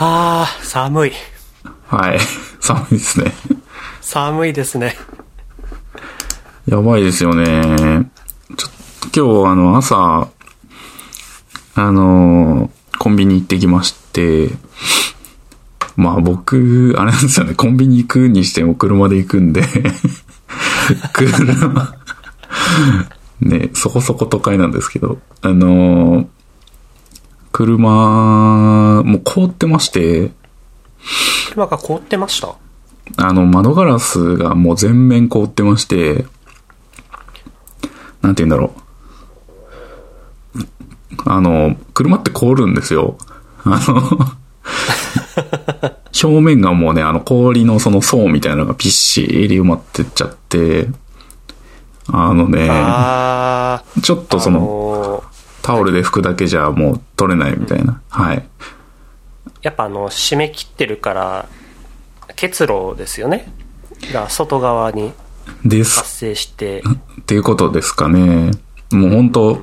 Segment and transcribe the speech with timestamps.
[0.00, 1.12] あー、寒い。
[1.88, 2.20] はい。
[2.60, 3.32] 寒いですね。
[4.00, 4.96] 寒いですね。
[6.68, 8.08] やばいですよね。
[8.56, 8.68] ちょ
[9.42, 10.28] 今日、あの、朝、
[11.74, 14.50] あの、コンビニ行ってきまして、
[15.96, 19.64] まあ僕、あれなんですよね、コンビニ行くにしても車で行くんで、
[21.12, 21.96] 車、
[23.40, 26.28] ね、そこそこ都会なんですけど、あの、
[27.58, 30.30] 車、もう凍ってまして、
[31.50, 32.54] 車が凍ってました？
[33.16, 36.24] あの、窓ガラスがもう全面凍ってまして、
[38.22, 38.72] なんて言うんだろ
[40.54, 40.60] う。
[41.26, 43.18] あの、車って凍るんですよ。
[43.64, 44.36] あの、
[46.30, 50.86] 表面がもうね、あの氷のその層みたいなのがびっしり埋まってっちゃって、
[52.06, 52.68] あのね。
[54.00, 55.17] ちょっとその、のー
[55.68, 58.00] タオルで拭くだけじゃもう取れないみたいな。
[58.08, 58.42] はい。
[59.60, 61.46] やっぱあの、締め切ってるから、
[62.36, 63.52] 結露ですよね。
[64.10, 65.12] が外側に
[65.62, 66.82] 発生して、
[67.20, 68.50] っていうことですかね。
[68.92, 69.62] もう本当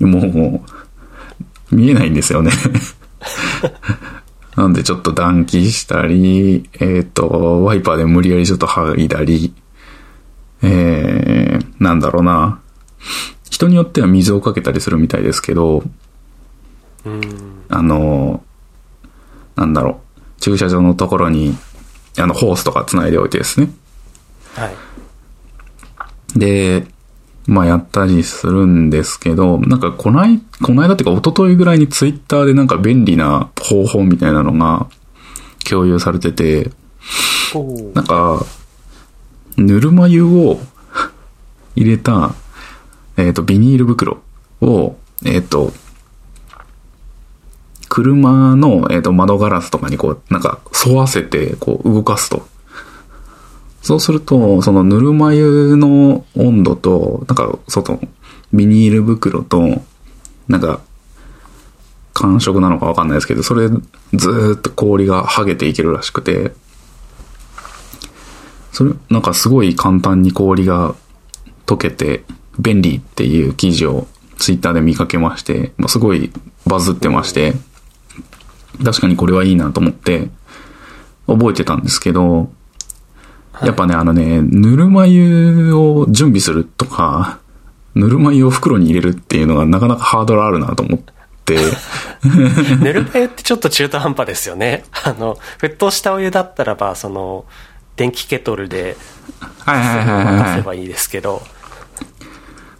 [0.00, 0.62] も
[1.72, 2.52] う、見えないんですよね。
[4.56, 9.54] なんでちょっと暖気したり、えっ、と、ワイパーで無理やりちょっと剥いだり、
[10.60, 12.60] えー、なんだろうな。
[13.54, 15.84] 人によっては水をかけたりするみたいですけど、
[17.04, 17.20] うん。
[17.68, 18.42] あの、
[19.54, 20.00] なんだろ
[20.36, 20.40] う。
[20.40, 21.56] 駐車場のところに、
[22.18, 23.70] あの、ホースとか繋いでおいてですね。
[24.54, 24.76] はい。
[26.36, 26.84] で、
[27.46, 34.88] まあやったりするんですけど、なんかこない、この間っていうか一昨日ぐらいにツイッターでなんか便利な方法みたいなのが
[35.64, 36.72] 共有されてて、
[37.94, 38.44] なんか、
[39.56, 40.58] ぬるま湯を
[41.76, 42.34] 入れた、
[43.16, 44.18] えっ、と、ビニール袋
[44.60, 45.72] を、えっ、と、
[47.94, 52.44] 車の、えー、と窓ガラスとかにこう、なんか沿わせてこう動かすと。
[53.82, 58.00] そうすると、そのぬるま湯の温度と、なんか外、
[58.52, 59.80] ビニール袋と、
[60.48, 60.80] なんか、
[62.14, 63.68] 感触なのかわかんないですけど、それ
[64.14, 66.52] ずっと氷が剥げていけるらしくて、
[68.72, 70.96] それ、なんかすごい簡単に氷が
[71.66, 72.24] 溶けて
[72.58, 74.06] 便利っていう記事を
[74.38, 76.30] ツイッターで見かけまして、まあ、すごい
[76.66, 77.54] バズってまして、
[78.84, 80.28] 確かにこれはいいなと思って
[81.26, 82.50] 覚えてたんですけど、
[83.62, 87.38] やっぱね、あのね、ぬるま湯を準備するとか、
[87.94, 91.00] ぬるま湯を袋に入れるっていうのがなかなかハードルあるなと思っ
[91.44, 91.56] て、
[92.82, 94.84] ぬるま湯ってちょっと中途半端ですよね。
[95.04, 97.44] あの、沸騰したお湯だったらば、その、
[97.96, 98.96] 電気ケトルで
[99.60, 100.34] はいはいはいはいはい。
[100.36, 101.42] 任せばいいですけど、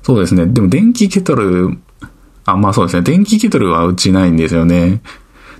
[0.04, 0.46] そうですね。
[0.46, 1.78] でも電気ケトル、
[2.44, 3.02] あ、まあそうですね。
[3.02, 5.00] 電気ケトルはうちないんですよね。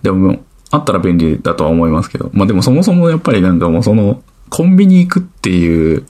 [0.03, 2.31] でも、あったら便利だとは思いますけど。
[2.35, 6.07] まあでもそもそもやっぱりなんかもうその、コンビニ行くっていう、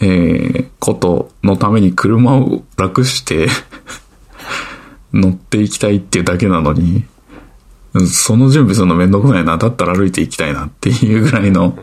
[0.00, 3.48] えー、ことのために車を楽して、
[5.14, 7.04] 乗っていきたいっていうだけなのに、
[8.06, 9.56] その準備するのめんどくさいな。
[9.56, 11.78] だったら歩いていきたいなっていうぐらいの、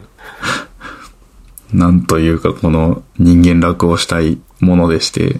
[1.73, 5.39] なんというかこの人間楽をしたいものでして、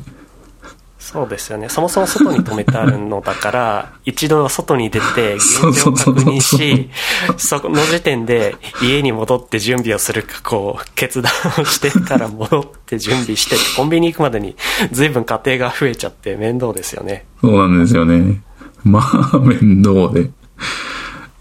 [1.00, 1.70] そうですよね。
[1.70, 6.90] そもそも外に止めてあるのだから、 一度外に出て、現状を確認し、
[7.38, 14.56] その時点で家に戻って準備をするか、こう、決断をしてから戻って準備して、コンビニ行くまでに
[14.92, 17.26] 随分家庭が増えちゃって面倒ですよね。
[17.42, 18.42] そうなんですよね。
[18.84, 19.00] ま
[19.34, 20.30] あ、面倒で。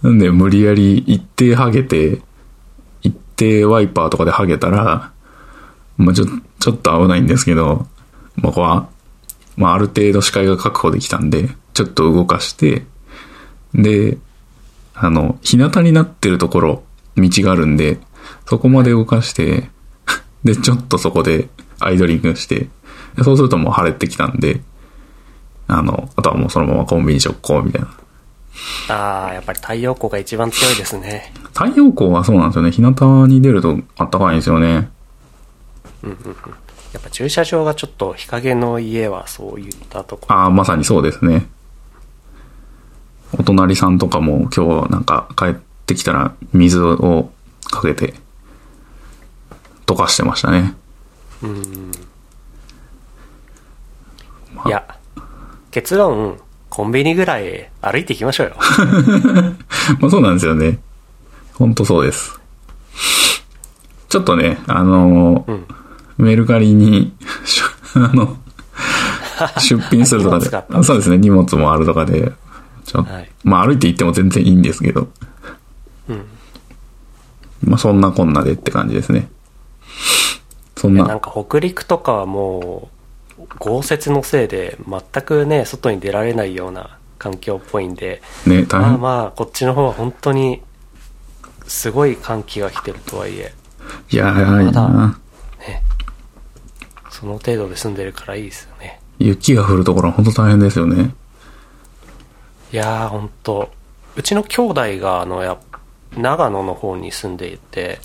[0.02, 2.20] なんで、無理やり一定ハゲて、
[3.02, 5.10] 一定ワイパーとかでハゲたら、
[5.98, 6.26] まあちょ、
[6.60, 7.86] ちょっと危ないんですけど、
[8.36, 8.88] まあ、ここは、
[9.56, 12.84] まあ、ある程度視界が確保できたんで、ちょっと動かして、
[13.74, 14.18] で、
[14.94, 16.82] あの、日向になってるところ、
[17.16, 17.98] 道があるんで、
[18.46, 19.70] そこまで動かして、
[20.44, 21.48] で、ちょっとそこで
[21.80, 22.68] アイドリングして、
[23.16, 24.60] でそうするともう晴れてきたんで、
[25.66, 27.88] あの、あとはもうそのままコンビニ直行みたいな。
[28.88, 31.32] ああ、やっぱり太陽光が一番強いですね。
[31.54, 32.70] 太陽光はそうなんですよね。
[32.70, 34.88] 日向に出るとあったかいんですよね。
[36.04, 40.34] やっぱ駐車場がちょっと日陰の家はそういったところ。
[40.34, 41.46] ああ、まさにそうですね。
[43.38, 45.54] お隣さんとかも今日なんか帰っ
[45.86, 47.30] てきたら水を
[47.70, 48.14] かけて
[49.86, 50.74] 溶かしてましたね。
[51.42, 51.92] うん。
[54.66, 54.96] いや、
[55.70, 58.56] 結論、コンビニぐらい歩いていきましょうよ。
[60.00, 60.78] まあそうなんですよね。
[61.54, 62.38] ほんとそうです。
[64.08, 65.66] ちょっとね、あのーうん。
[66.18, 67.62] メルカリに、し
[67.94, 68.36] あの、
[69.58, 72.32] 出品するとかで、そうですね、荷物もあるとかで、
[72.84, 75.08] ちょはいまあ歩いて行っても全然いいんですけど。
[76.08, 76.24] うん。
[77.64, 79.28] まあそんなこんなでって感じですね。
[80.76, 81.06] そんな。
[81.06, 82.88] なんか北陸とかはも
[83.38, 88.92] う、豪雪のせいで全くね、外に出られないような環境っぽいんで、ね、大変。
[88.92, 90.62] まあまあ、こっちの方は本当に、
[91.66, 93.52] すごい寒気が来てるとはいえ、
[94.10, 95.20] いやー、いいまだな。
[95.60, 95.82] ね、
[97.18, 99.00] その程度で住んでるからいいですよね。
[99.18, 101.14] 雪が降るところは本当大変ですよね。
[102.72, 103.70] いやー、本当
[104.14, 105.58] うちの兄弟が、あの、や
[106.16, 107.98] 長野の方に住んでいて、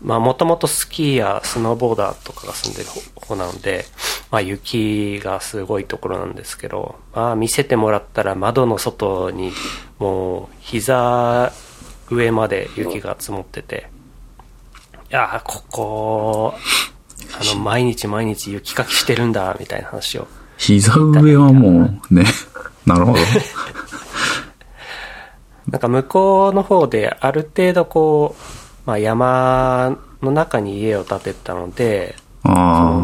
[0.00, 3.84] まあ、もともとスキーやスノーボーダーとかが住んでる方なので、
[4.30, 9.52] まあ、雪がすごいところなんですけど、まあ、見せてもらったら窓の外に、
[9.98, 11.52] もう、膝
[12.10, 13.88] 上まで雪が積もってて、
[15.10, 16.54] いやー、ここ、
[17.34, 20.26] あの、毎日毎日雪かきしてるんだ、みたいな話を。
[20.56, 22.24] 膝上はもう、ね。
[22.86, 23.18] なるほど。
[25.70, 28.34] なんか向こうの方である程度こ
[28.86, 32.16] う、まあ、山の中に家を建てたので、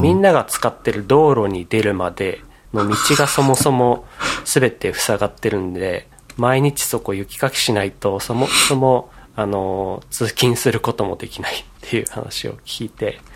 [0.00, 2.41] みんなが使ってる道路に出るまで
[2.73, 4.06] の道がそもそも
[4.44, 13.33] 全て塞がってるんで、毎日そこ雪かきしないと、そもそも、あの、通勤することもできないっていう話を聞いて、い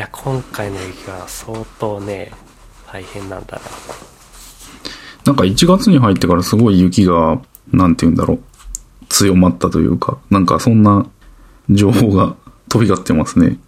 [0.00, 2.32] や、今回の雪が相当ね、
[2.90, 3.62] 大変なんだな。
[5.26, 8.40] なんか1月に入ってからすごい雪が、なんて言うんだろう。
[9.10, 11.06] 強まったというか、なんかそんな
[11.68, 12.34] 情報が
[12.68, 13.58] 飛び交ってますね。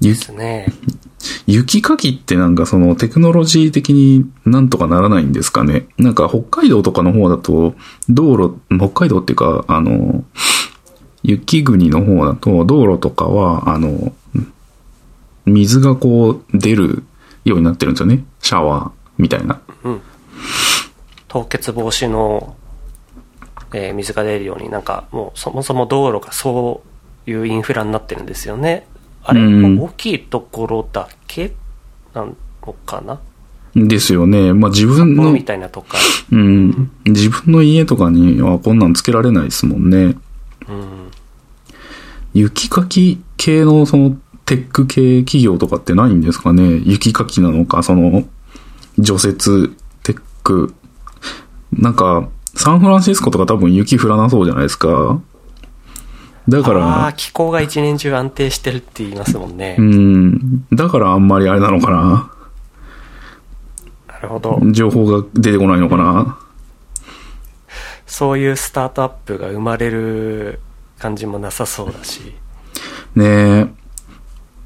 [0.00, 0.72] ゆですね。
[1.46, 5.88] 雪かきってなんかそのテクノロジー的になんとかならないんですかね。
[5.98, 7.74] なんか北海道とかの方だと、
[8.08, 10.24] 道路、北海道っていうか、あの、
[11.22, 14.12] 雪国の方だと道路とかは、あの、
[15.48, 17.02] 水がこう出る
[17.44, 18.24] ようになってるんですよね。
[18.40, 19.60] シャワーみたいな。
[19.84, 20.00] うん。
[21.28, 22.56] 凍結防止の、
[23.72, 26.82] えー水が出るようになんかもうそもそも道路がそ
[27.26, 28.86] ういうインフラになってるんですよね。
[29.24, 31.52] あれ、うん大きいところだけ
[32.14, 33.20] なのかな？
[33.74, 34.54] ですよね。
[34.54, 35.98] まあ自分の、みたいなとか。
[36.32, 40.16] うん、自分の家とかにはこんなんつけられないですもんね。
[40.66, 41.10] うん。
[42.32, 44.16] 雪かき系のその
[44.48, 46.80] テック系企業とかってないんですかね？
[46.84, 48.24] 雪かきなのか、その
[48.98, 50.74] 除雪テック。
[51.70, 55.20] なんか、サンフランシスコとか多分雪降らなそうじゃないですか？
[56.48, 59.76] だかああらー、、気候が一年中安定してるって言いますもんね。
[59.78, 62.32] うん、だからあんまりあれなのかな？
[64.06, 64.58] なるほど。
[64.72, 66.38] 情報が出てこないのかな？
[68.06, 70.60] そういうスタートアップが生まれる
[70.98, 72.34] 感じもなさそうだし。
[73.14, 73.68] ねえ。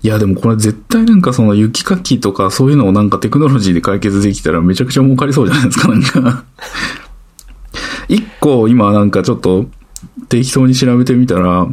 [0.02, 6.44] いや、でもこれ絶対なんかその雪かきとかそういうのをなんかテクノロジーで解決できたらめちゃくちゃ儲かりそうじゃないですか、なんか。
[8.08, 9.66] 一個今なんかちょっと
[10.28, 11.68] 適当に調べてみたら、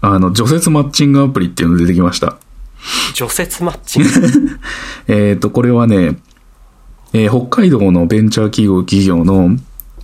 [0.00, 2.36] あの、除雪マッチングアプリっていうの出てきました。
[3.14, 4.08] 除雪マッチング？
[5.08, 6.18] えっ、と、これはね、
[7.12, 9.56] えー北海道のベンチャー企業企業の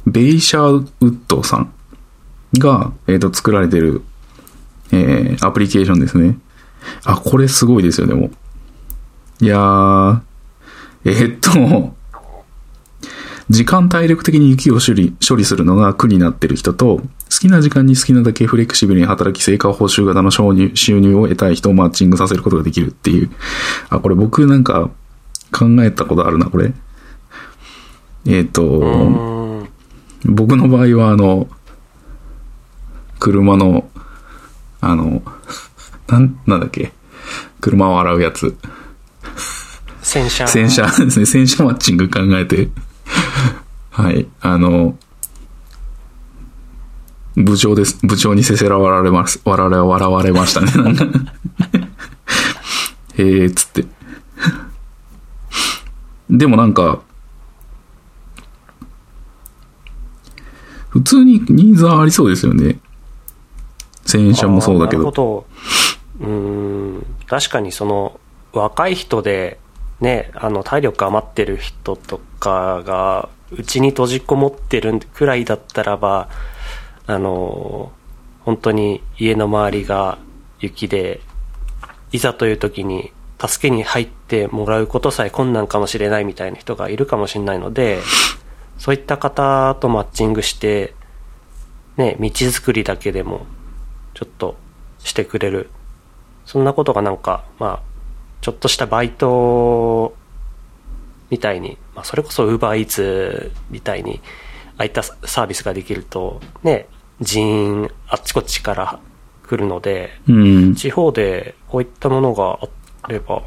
[0.06, 1.72] ベイシャーウッドさん
[2.58, 4.02] が、えっ、と、作られてる、
[4.92, 6.38] えーアプリケーションですね。
[7.04, 8.30] あ、これすごいですよ、でも。
[9.40, 10.20] いやー、
[11.04, 11.94] えーっと、
[13.50, 23.30] 時間体力的に雪を処理、処理するのが苦になってる人と、好きな時間に好きなだけフレキシブルに働き成果報酬型の収入収入を得たい人をマッチングさせることができるっていう。
[23.90, 24.90] あ、これ僕なんか
[25.50, 26.72] 考えたことあるな、これ。
[28.26, 29.68] えーっーん。
[30.24, 31.48] 僕の場合はあの、
[33.18, 33.90] 車の、
[34.80, 35.22] あの、
[36.12, 36.92] なん、なんだっけ？
[37.60, 38.54] 車を洗うやつ。
[40.02, 40.46] 洗車。
[40.46, 41.26] 洗車 ですね。
[41.26, 42.68] 洗車マッチング考えて。
[43.90, 44.26] はい。
[44.42, 44.98] あの、
[47.36, 47.98] 部長です。
[48.02, 49.40] 部長にせせら笑われます。
[49.44, 50.70] 笑われ、笑われましたね。
[50.72, 51.06] なんか
[53.16, 53.86] へえ、つって。
[56.28, 57.00] でもなんか、
[60.90, 62.78] 普通にニーズはありそうですよね。
[64.04, 65.46] 洗車もそうだけど。
[66.20, 67.06] うん。
[67.26, 68.20] 確かにその、
[68.52, 69.58] 若い人で、
[70.00, 76.28] ね、あの、体力余ってる人とかが、うちに閉じこもってるくらいだったらば、
[77.06, 77.92] あの、
[78.40, 80.18] 本当に家の周りが
[80.60, 81.20] 雪で、
[82.12, 88.00] いざという時に助けに入ってもらうことさえ困難かもしれないみたいな人がいるかもしれないので、
[88.78, 90.94] そういった方とマッチングして、
[91.96, 93.46] ね、道作りだけでも、
[94.14, 94.56] ちょっと
[95.00, 95.70] してくれる。
[96.46, 97.80] そんなことがなんか、まあ、
[98.40, 100.14] ちょっとしたバイト
[101.30, 104.20] みたいに、まあ、それこそ Uber Eats みたいに、
[104.76, 106.88] ああいったサービスができると、ね、
[107.20, 109.00] 人員あっちこっちから
[109.46, 110.74] 来るので、うん。
[110.74, 112.58] 地方でこういったものが
[113.02, 113.42] あれば、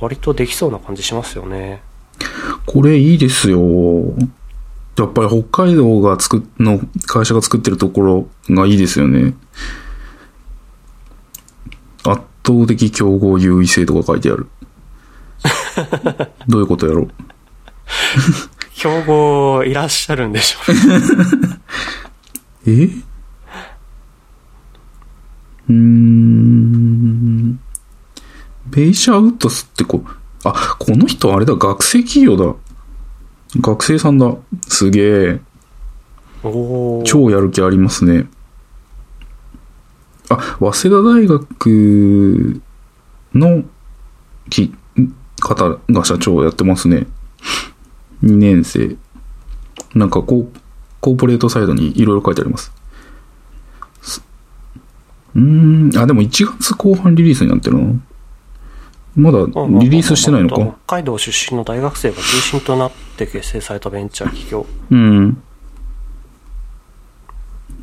[0.00, 1.82] 割とできそうな感じしますよね。
[2.66, 3.60] これいいですよ。
[4.96, 9.34] やっぱり北海道が作っ、の会社が作ってるところがいいですよね。
[12.04, 14.46] 圧倒的競合優位性とか書いてある。
[16.48, 17.10] どういうことやろう？
[18.74, 20.58] 競合いらっしゃるんでしょ
[22.64, 22.70] う。
[22.70, 22.86] え？
[25.68, 27.60] うーん。
[28.70, 30.10] ベイシャウッドスってこう、
[30.44, 32.54] あ、この人あれだ、学生企業だ。
[33.60, 34.34] 学生さんだ。
[34.68, 35.40] すげえ。
[36.44, 38.26] おー超やる気ありますね。
[40.30, 42.60] あ、早稲田大学
[43.34, 43.64] の
[44.50, 44.74] き
[45.40, 47.06] 方が社長をやってますね。
[48.22, 48.96] 2年生。
[49.94, 50.58] なんかこう、
[51.00, 52.72] コーポレートサイドにいろいろ書いてあります。
[54.02, 54.22] す
[55.34, 58.00] うーん、あ、でも1月後半リリースになってるの？
[59.16, 59.38] まだ
[59.80, 60.56] リリースしてないのか？
[60.86, 64.66] 北海道出身の大学生が中心となって結成されたベンチャー企業。
[64.90, 65.42] うん。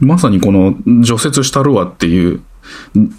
[0.06, 2.42] まさにこの除雪したるわっていう
[2.98, 3.16] ん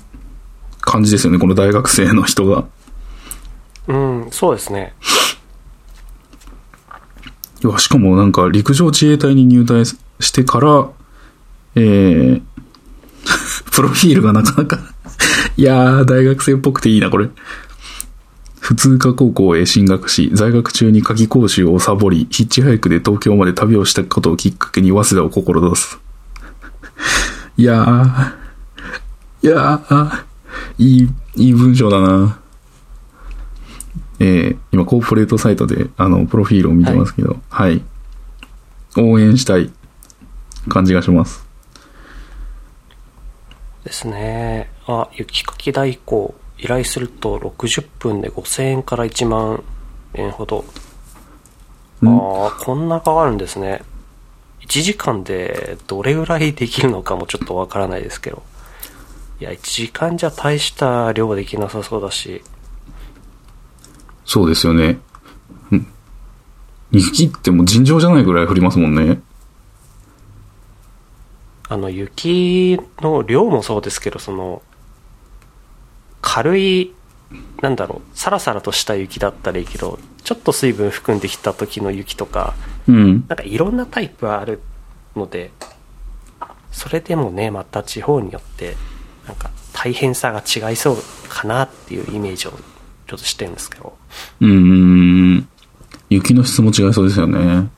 [0.81, 2.65] 感じですよね、この大学生の人が。
[3.89, 4.95] うん、そうですね。
[7.63, 10.89] いやしかもなんか陸上自衛隊に入隊してから、
[11.75, 12.43] えー、
[13.73, 14.79] プロフィールがなかなか
[15.57, 17.29] いやー、大学生っぽくていいな、これ。
[18.61, 26.06] 普通科高校へ進学し、在学中に夏季講習をサボり、ヒッチハイクで東京まで旅をしたことをきっかけに早稲田を志す。
[27.59, 28.35] いやー、
[29.43, 30.25] いやー、
[30.79, 32.39] いい、いい文章だな。
[34.19, 37.83] えー、今コーポレートサイトで、あの、プロフィールを見てますけど、はい。
[38.97, 39.71] 応援したい
[40.69, 41.47] 感じがします。
[43.85, 44.71] ですね。
[44.87, 46.35] あ、雪かき代行。
[46.59, 49.63] 依頼すると60分で5000円から1万
[50.15, 50.65] 円ほど。
[52.03, 52.09] あん？
[52.09, 53.83] あ、こんな変わるんですね。
[54.67, 58.43] 1時間でどれぐらいできるのかもちょっとわからないですけど。
[59.41, 62.43] いや、1時間じゃ大した量できなさそうだし。
[64.25, 64.99] そうですよね。
[65.71, 65.87] うん
[66.93, 69.21] 雪ってもう尋常じゃないぐらい降りますもんね。
[71.69, 74.63] あの、雪の量もそうですけど、その、
[76.23, 76.95] 軽い、
[77.61, 82.55] なんだろう、サラサラとした雪だったらいいけど、ちょっと水分含んできた時の雪とか、
[82.89, 83.25] うん。
[83.29, 84.61] なんかいろんなタイプある
[85.15, 85.51] ので、
[86.71, 88.77] それでもね、また地方によって、
[89.27, 90.97] なんか大変さが違いそう
[91.29, 92.57] かなっていうイメージをちょ
[93.17, 93.97] っとしてるんですけど。
[94.41, 94.49] うー
[95.39, 95.49] ん。
[96.11, 97.69] 雪の質も違いそうですよね。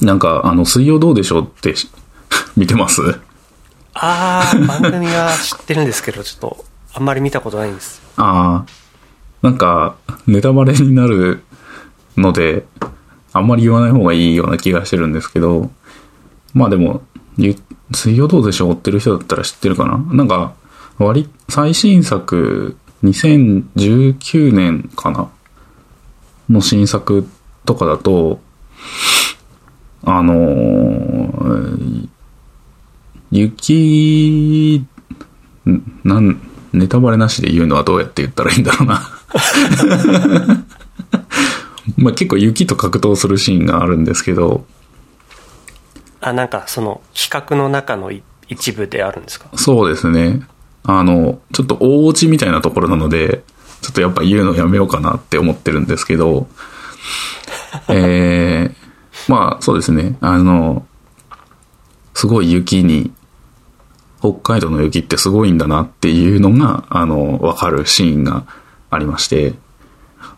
[0.00, 1.88] なんか、あの、水曜どうでしょうってし
[2.56, 3.00] 見てます？
[3.98, 8.02] あー、番組は知ってるんですけど、ちょっと、あんまり見たことないんです。
[8.16, 8.70] ああ。
[9.42, 11.42] なんか、ネタバレになる
[12.16, 12.66] ので、
[13.32, 15.70] あんまり言わない方がいいような気がしてるんですけど、
[16.52, 17.02] まあでも、
[17.94, 19.98] 水曜どうでしょう追ってる人だったら知ってるかな？
[20.14, 20.54] なんか、
[20.98, 25.30] 割、最新作、2019年かな？
[26.48, 27.28] の新作
[27.64, 28.40] とかだと、
[30.04, 32.08] あのー
[33.30, 34.84] 雪、
[35.66, 36.40] んなん、
[36.72, 39.02] ネタバレなしで言うのはどうやって言ったらいいんだろうな。
[41.96, 44.66] まあ結構雪と格闘するシーンがあるんですけど、
[46.20, 49.46] あ、なんかその企画の中のい一部であるんですか？
[49.56, 50.40] そうですね。
[50.84, 53.42] あの、ちょっと大落ちみたいなところなので、
[53.82, 56.48] ちょっとやっぱ言うのやめようかなって思ってるんですけど、
[57.88, 60.16] えー、まあそうですね。
[60.20, 60.86] あの、
[62.14, 63.12] すごい雪に、
[64.20, 68.44] 北海道の雪ってすごいんだなっていうのが、あの、わかるシーンが
[68.90, 69.54] ありまして、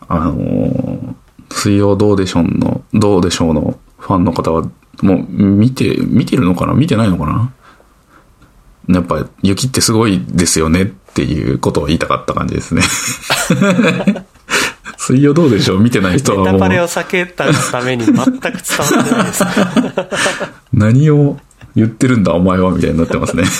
[0.07, 1.15] あの、
[1.51, 4.63] 水曜どうでしょうの、どうでしょうのファンの方は、
[5.01, 6.73] もう見て、見てるのかな？
[6.73, 7.53] 見てないのかな？
[8.95, 12.81] やっぱ雪ってすごいですよねっていうことを言いたかった感じですね。
[14.97, 15.79] 水曜どうでしょう？
[15.79, 19.43] 見てない人はもうネタバレを避けたために全く伝わってないです。
[20.73, 21.37] 何を
[21.79, 23.43] 言ってるんだお前はみたいになってますね。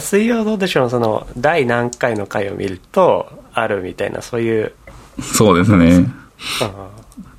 [0.00, 0.90] 水曜どうでしょう？
[0.90, 4.72] その、第何回の回を見ると、あるみたいな、そういう、
[5.20, 6.06] そうですね。
[6.62, 6.88] あ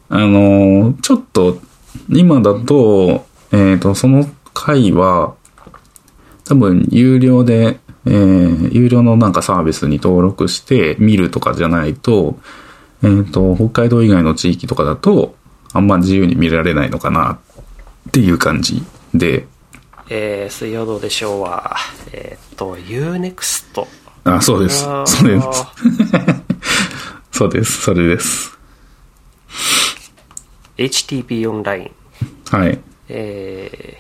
[0.10, 1.62] あのーちょっと、
[2.10, 5.34] 今だと、えっ、と、その回は、
[6.44, 12.38] 多分、有料で、えー有料のなんかサービスに登録して見るとかじゃないと、
[13.02, 15.36] えっ、と、北海道以外の地域とかだと、
[15.72, 17.38] あんま自由に見られないのかなっ
[18.12, 19.48] ていう感じで、
[20.10, 21.78] えー、水曜どうでしょうは、
[22.12, 23.86] えーっと、UNEXT。
[24.24, 24.84] あ、そうです。
[24.84, 25.48] そうです。
[27.32, 27.82] そうです。
[27.82, 28.58] それです。
[30.78, 31.92] HTB オンライン。
[32.50, 32.80] はい。
[33.08, 33.98] え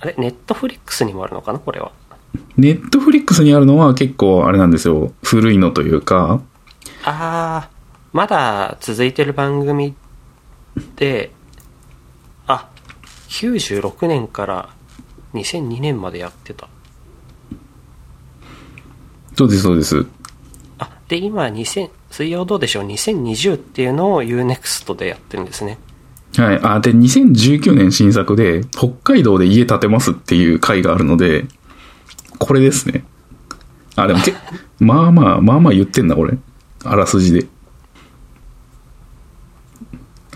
[0.00, 1.58] ー、あれ、ネットフリックスにもあるのかな？
[1.58, 1.92] これは。
[2.56, 5.12] ネットフリックスにあるのは結構あれなんですよ。
[5.22, 6.40] 古いのというか、
[7.04, 7.76] あー、
[8.12, 9.94] まだ続いてる番組
[10.96, 11.30] で、
[12.46, 12.68] あ、
[13.28, 14.68] 96年から
[15.34, 16.68] 2002年までやってた。
[19.36, 20.06] そうです、そうです。
[20.78, 25.78] あ、で、今、2000、水曜どうでしょう ?2020 っていうのを UNEXT でやってるんですね。
[26.36, 26.60] はい。
[26.62, 31.46] あ、で、2019年新作で、北海道で家建てますっていう回があるので、
[32.38, 33.04] これですね。
[33.96, 34.34] あ、でもけ、
[34.80, 36.36] まあまあ、まあまあ言ってんな、これ。
[36.84, 37.46] あらすじで。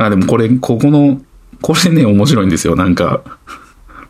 [0.01, 1.21] あ、でもこれ、ここの、
[1.61, 3.23] これね、面白いんですよ、なんか。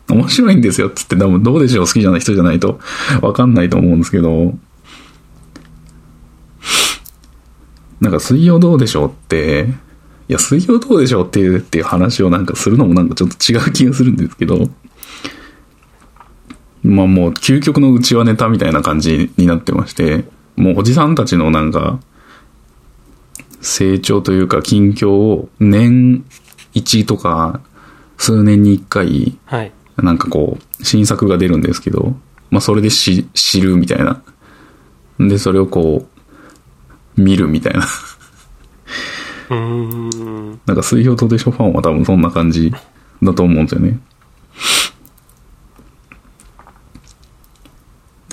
[0.09, 2.79] 面白いんですよ、つって、多分どうでしょう、好きじゃない人じゃないと、
[3.21, 4.53] わかんないと思うんですけど、
[7.99, 9.67] なんか、水曜どうでしょうって、
[10.29, 14.69] いや、水曜どうでしょうっていう、っていう話をなんかするのもなんかちょっと違う気がするんですけど、
[16.83, 20.23] まあもう究極のうちわネタみたいな感じになってまして、
[20.55, 21.99] もうおじさんたちのなんか、
[23.61, 26.25] 成長というか近況を年
[26.73, 27.61] 1とか
[28.17, 29.71] 数年に1回、はい。
[29.97, 32.15] なんかこう、新作が出るんですけど、
[32.49, 34.21] まあそれでし知るみたいな。
[35.19, 36.07] で、それをこ
[37.17, 37.85] う、見るみたいな。
[39.49, 40.59] うーん。
[40.65, 42.71] なんか水曜どうでしょうファンは多分そんな感じ
[43.21, 43.99] だと思うんですよね。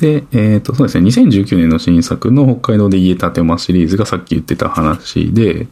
[0.00, 5.68] で、えっ、と、そうですね、2019年の新作の北海道で家建てますシリーズがさっき言ってた話で、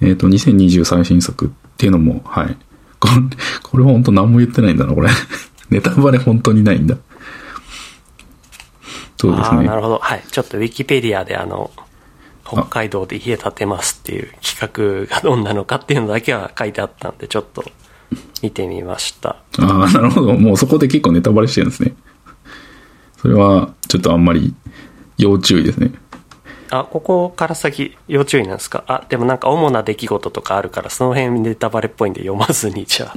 [0.00, 2.56] えっ、と、2020最新作っていうのも、はい。
[3.00, 3.14] これ、
[3.62, 5.08] これ本当何も言ってないんだな、これ。
[5.70, 6.96] ネタバレ本当にないんだ。
[9.16, 9.68] そうですああ、なね。
[9.68, 9.98] るほど。
[9.98, 10.24] はい。
[10.30, 11.70] ちょっとウィキペディアであの、
[12.44, 17.64] 北海道で家建てますっていう企画がどんなのかっていうのだけは書いてあったんで、ちょっと
[18.42, 19.36] 見てみました。
[19.58, 20.34] ああ、なるほど。
[20.34, 21.94] もうそこで結構ネタバレしてるんですね。
[23.20, 24.54] それは、ちょっとあんまり
[25.18, 25.92] 要注意ですね。
[26.70, 28.84] あ、ここから先要注意なんですか？
[28.86, 33.14] あ、でもなんか主な出来事とかあるから、その辺ネタバレっぽいんで読まずに、じゃあ、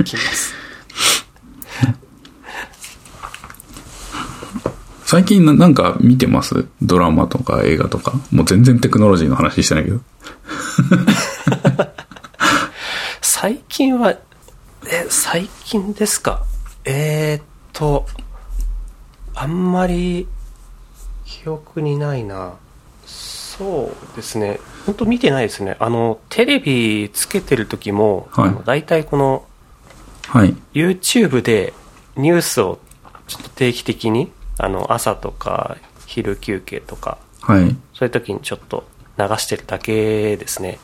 [0.00, 0.54] 置きます。
[5.04, 6.66] 最近ななんか見てます？
[6.82, 8.14] ドラマとか映画とか？
[8.32, 10.00] もう全然テクノロジーの話してないけど。
[13.20, 14.18] 最近は、え、
[15.08, 16.42] 最近ですか？
[16.84, 18.06] えー、っと、
[19.38, 20.26] あんまり
[21.26, 22.54] 記憶にないな。
[23.04, 24.58] そうですね。
[24.86, 25.76] 本当見てないですね。
[25.78, 29.44] あの、テレビつけてる時も、はい大体この、
[30.26, 30.56] はい。
[30.72, 31.74] YouTube で
[32.16, 32.78] ニュースを
[33.28, 37.76] ちょっと定期的に、あの、朝とか昼休憩とか、はい。
[37.92, 38.84] そういう時にちょっと
[39.18, 40.78] 流してるだけですね。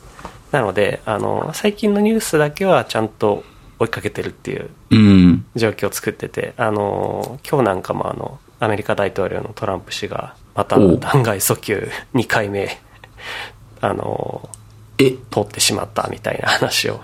[0.51, 3.43] なので、あの、最近のニュースだけはちゃんと
[3.79, 5.45] 追いかけてるっていううん。
[5.55, 12.79] 状況を作ってて、あの、今日なんかもあの、アメリカ大統領のトランプ氏が、また弾劾訴求2回目、
[13.81, 14.49] あの、
[14.97, 17.01] え、通ってしまったみたいな話を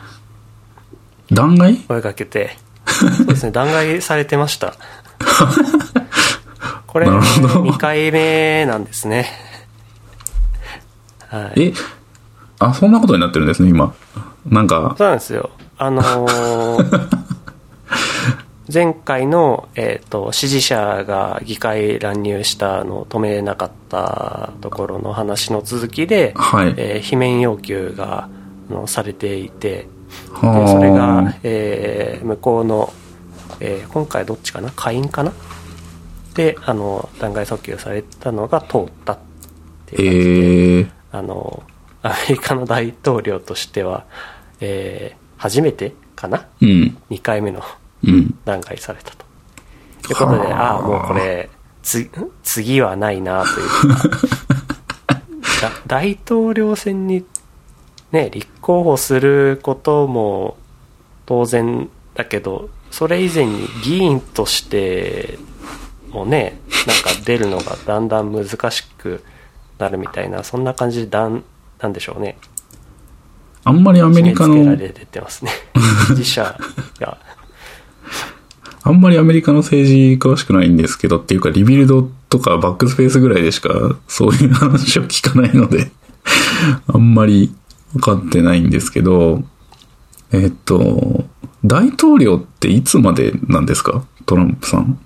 [1.29, 1.85] 弾劾？
[1.89, 4.73] 追いかけて、そうですね、弾劾されてました。
[6.87, 9.27] これ、なるほど2回目なんですね。
[11.27, 11.61] はい。
[11.61, 11.73] え、
[12.59, 13.93] あ、そんなことになってるんですね、今。
[14.45, 15.49] なんか、そうなんですよ。
[15.77, 17.09] あのー
[18.71, 28.29] 前回の、えっ、と、支持者が議会乱入したのを止めなかったところの話の続きで、はいえー罷免要求が
[28.69, 29.87] あのされていて、
[30.31, 32.93] はあでそれが、えー向こうの、
[33.59, 34.69] えー今回どっちかな？
[34.71, 35.33] 下院かな？
[36.35, 39.19] で、あの、弾劾訴求されたのが通ったっ
[39.87, 41.63] ていう感じで、えー、あの、
[42.03, 44.05] アメリカの大統領としては、
[44.59, 46.47] えー初めてかな？
[46.61, 46.97] うん。
[47.09, 47.63] ?2 回目のうん。
[48.45, 49.25] 弾劾されたと。
[50.03, 51.49] ということで、はあああ、もうこれ、
[51.83, 52.09] つ、
[52.43, 54.09] 次はないなというか
[55.67, 57.25] だ大統領選に
[58.11, 60.57] ね、立候補することも
[61.25, 65.37] 当然だけど、それ以前に議員として
[66.09, 69.23] もね、なんか出るのがだんだん難しく
[69.77, 71.43] なるみたいな、そんな感じでだん、
[71.79, 72.37] なんでしょうね。
[73.63, 75.51] あんまりアメリカの決めつけ、られてますね。
[76.07, 76.59] 支持者
[76.99, 77.17] が。
[78.83, 83.69] あんまりアメリカの政治詳しくないんですけど、っていうか、リビルドとかバックスペースぐらいでしか
[84.07, 85.91] そういう話を聞かないので、
[86.87, 87.53] あんまり
[87.93, 89.43] 分かってないんですけど、
[90.31, 91.25] えっと、
[91.65, 94.03] 大統領っていつまでなんですか？
[94.25, 94.99] トランプさん。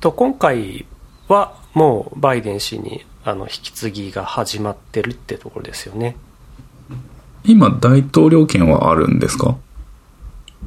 [0.00, 0.84] と今回
[1.28, 6.16] はもうバイデン氏にあの引き継ぎが始まってるってところですよね。
[7.44, 9.56] 今、大統領権はあるんですか？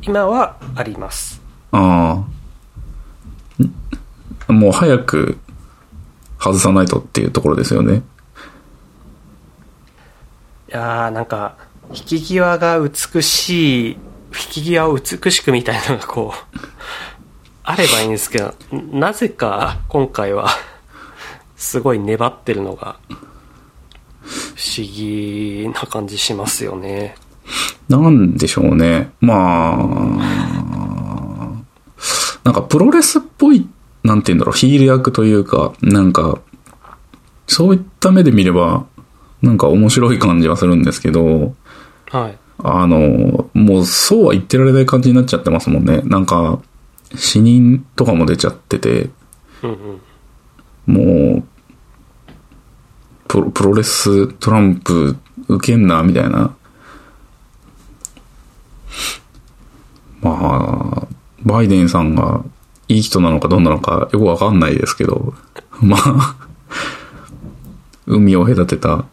[0.01, 2.23] 今はありますあ
[4.49, 4.53] あ。
[4.53, 5.37] もう早く
[6.39, 8.03] 外さないとっていうところですよね。
[10.69, 11.57] いやーなんか
[11.89, 13.97] 引き際が美しい引
[14.51, 16.57] き際を美しくみたいなのがこう
[17.63, 18.53] あればいいんですけど
[18.91, 20.49] なぜか今回は
[21.55, 22.97] すごい粘ってるのが
[24.21, 27.15] 不思議な感じしますよね
[27.89, 29.11] なんでしょうね。
[29.21, 30.05] まあ、
[32.43, 33.67] なんかプロレスっぽい、
[34.03, 36.39] なんて言うんだろう、ヒール役というか、なんか、
[37.47, 38.85] そういった目で見れば、
[39.41, 41.53] なんか面白い感じはするんですけど、
[42.09, 46.01] はいあの、もうそうは言ってられない感じになっちゃってますもんね。
[46.03, 46.59] なんか、
[47.15, 49.09] 死人とかも出ちゃってて、
[49.61, 50.01] うんうん
[50.85, 51.43] もう、
[53.27, 56.55] プロプロレストランプ受けんな、みたいな。
[60.21, 61.07] まあ、
[61.43, 62.43] バイデンさんが
[62.87, 65.33] いい人なのかどうなのかよくわかんないですけど、
[65.81, 66.35] まあ、
[68.05, 69.05] 海を隔てた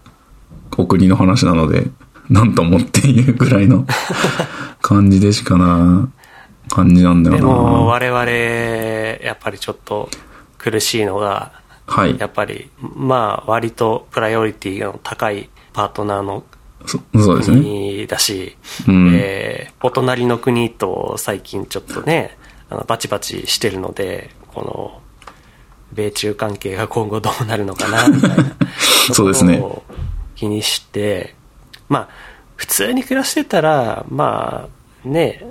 [0.77, 1.91] お国の話なので、
[2.31, 3.87] なんともっていうぐらいの
[4.81, 6.11] 感じでしかな、
[6.71, 7.41] 感じなんだよな。
[7.41, 8.31] でも我々
[9.23, 10.09] やっぱりちょっと
[10.59, 11.53] 苦しいのが
[11.87, 12.27] はいや。
[12.27, 16.45] っぱりまあ割とプライオリティの高いパートナーの
[16.87, 17.57] そそうですね。
[17.61, 18.57] 国だし、
[18.89, 22.39] うんえーお隣の国と最近ちょっとね
[22.71, 25.01] あのバチバチしてるのでこの
[25.93, 28.45] 米中関係が今後どうなるのかなみたいな
[29.13, 29.61] そうですね
[30.37, 31.35] 気にして
[31.89, 32.09] まあ
[32.55, 34.69] 普通に暮らしてたらま
[35.05, 35.45] あね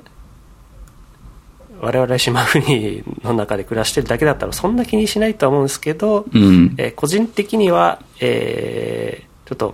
[1.81, 6.75] 我々島国の中で暮らしてるだけだったらそんな気にしないとは思うんですけど、うん。
[6.77, 9.73] えー個人的には、えーちょっと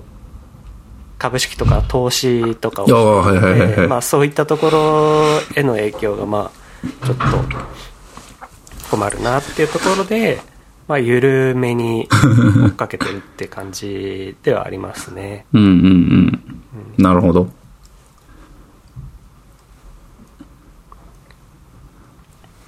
[1.17, 7.23] 株式とか投資とかをいやーはいはいはいはいえーまあ、そういったところへの影響がまあちょっと
[8.89, 10.39] 困るなっていうところで、
[10.87, 15.69] まあ、緩めに追っかけてるって感じではありますね うんうん
[16.97, 17.03] うん。
[17.03, 17.49] なるほど。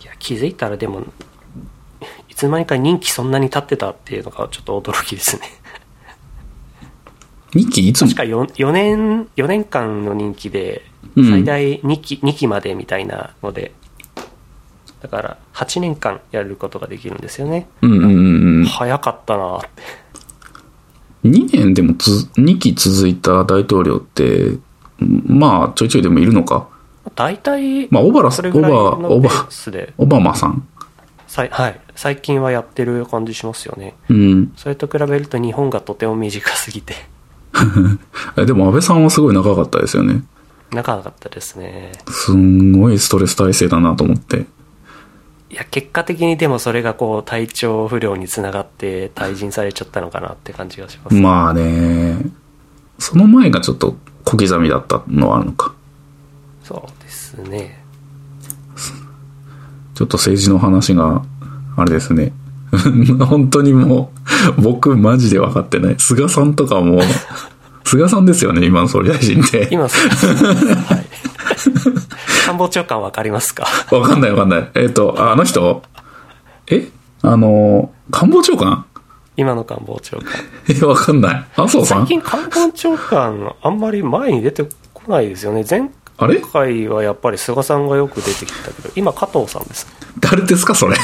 [0.02, 1.02] いや気づいたらでも
[2.28, 5.59] いつの間にか任期そんなに経ってたっていうのがちょっと驚きですね
[7.54, 8.12] 2期いつも？
[8.12, 10.84] 確か 4, 4年4年間の任期で
[11.16, 11.30] うん。
[11.30, 13.72] 最大2期,、2期までみたいなので
[15.02, 17.68] だから8年間やることができるんですよね。
[17.82, 18.66] うんうんうんうん。
[18.66, 19.68] 早かったなって。
[21.24, 24.58] 2年でもつ、2期続いた大統領って、
[25.00, 26.68] まあ、ちょいちょいでもいるのか？
[27.16, 29.30] 大体、まあ、オバラ、オバ、オバ
[29.98, 30.68] オバマさん。
[31.28, 33.96] さいはい、最近はやってる感じしますよね。
[34.10, 34.54] うん。
[34.58, 36.94] それと比べると日本がとても短すぎて。
[36.94, 37.19] え
[38.46, 40.24] でも安倍さんはすごい長かったですよね。
[40.72, 44.46] 長かったですねすんごいストレス耐性だなと思って。
[45.50, 52.24] いや結果的にでもそれがこう体調不良につながって退陣されちゃったのかなって感じがします、まあね、
[53.00, 55.74] その前がちょっと小刻みだったのはあるのか。
[56.64, 57.84] そうですね
[59.96, 61.24] ちょっと政治の話が、
[61.76, 62.32] あれですね。
[63.26, 64.12] 本当にも
[64.58, 65.96] う、僕マジで分かってない。
[65.98, 67.02] 菅さんとかも、
[67.86, 69.68] 菅さんですよね、今の総理大臣って。
[69.72, 71.06] 今そうはい。
[72.46, 73.66] 官房長官わかりますか？
[73.92, 74.70] わかんないわかんない。
[74.76, 75.82] えっ、と、ああの人？
[76.68, 76.88] え？
[77.22, 78.86] あの、官房長官？
[79.38, 80.28] 今の官房長官。
[80.68, 81.46] え、わかんない。
[81.56, 82.08] 麻生さん？
[82.08, 85.66] 最近官房長官あんまり前に出てこないですよね。
[85.70, 86.40] 前あれ？
[86.42, 89.88] 回はやっぱり菅さんがよく出てきたけど今加藤さんです。
[90.20, 90.96] 誰ですか、それ？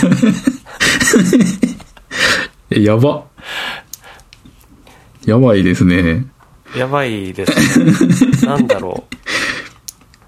[2.71, 3.25] え やば。
[5.25, 6.25] やばいですね。
[6.75, 7.91] やばいですね。
[8.47, 9.15] なんだろう。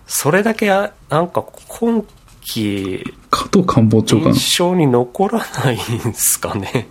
[0.08, 2.04] それだけあなんか今
[2.42, 4.34] 期加藤官房長官。
[4.34, 5.80] 印象に残らないん
[6.12, 6.88] ですかね。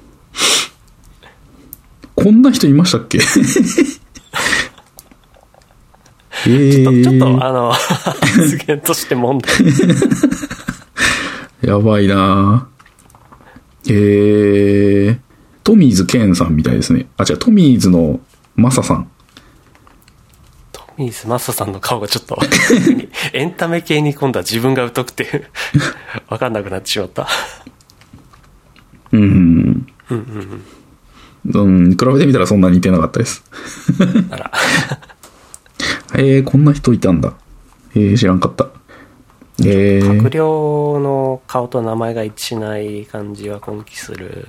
[2.14, 3.18] こんな人いましたっけ？
[6.49, 9.53] えちょっとちょっとー、あの発言として問題。
[11.62, 12.68] やばいな
[13.88, 15.18] えー、
[15.62, 17.07] トミーズケンさんみたいですね。
[17.16, 18.20] あ、違う、トミーズの
[18.55, 19.11] マサさん。
[20.72, 22.38] トミーズマサさんの顔がちょっと
[23.33, 25.51] エンタメ系に今度は自分が疎くて
[26.29, 27.29] 分かんなくなってしまった
[29.12, 30.66] うんうん
[31.55, 33.44] うん、比べてみたらそんな似てなかったです。
[34.31, 34.51] あら
[36.14, 37.35] えー、こんな人いたんだ。
[37.94, 38.68] えー、知らんかった。
[39.61, 44.47] えー、閣僚の顔と名前が一致しない感じは今期する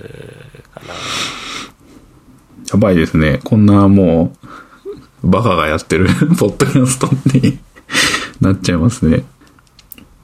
[0.74, 0.94] かな
[2.70, 3.40] やばいですね。
[3.44, 4.34] こんなも
[5.22, 7.58] う、バカがやってる ポッドキャストに
[8.40, 9.24] なっちゃいますね。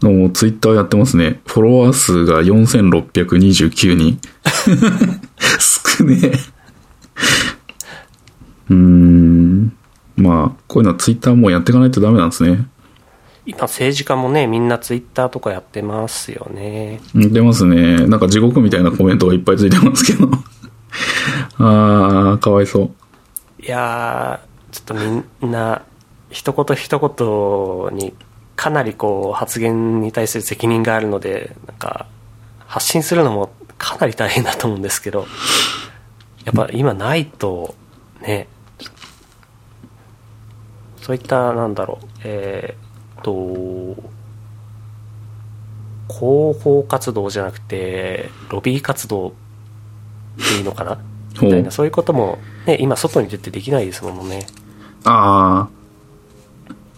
[0.03, 1.41] もうツイッターやってますね。
[1.47, 4.19] フォロワー数が4629人。
[5.97, 6.33] 少ねえ。
[8.69, 9.73] うーん。
[10.17, 12.67] まあ、こういうのはツイッターもうやっていかないとダメなんですね。
[13.47, 18.07] 今政治家もねみんなツイッターとかやってますよね似てますね。
[18.07, 20.31] なんか地獄みたいなコメントがいっぱいついてますけど。
[21.59, 22.91] あー、かわいそう。
[23.63, 24.95] いやーちょっと
[25.43, 25.83] みんな
[26.31, 28.15] 一言一言に
[28.57, 32.07] かなりこう発言に対する責任があるのでなんか
[32.67, 35.27] 発信するのもかなり大変だと思うんですけど
[36.45, 37.75] やっぱ今ないと
[38.21, 38.49] ね
[41.01, 42.84] そういったなんだろうえーっ
[43.25, 43.97] と
[46.09, 49.33] 広報活動じゃなくてロビー活動っ
[50.37, 50.99] ていいのかな
[51.41, 54.47] みたいなそういうことも、ね、今外に出てできないですもんね
[55.05, 55.69] あ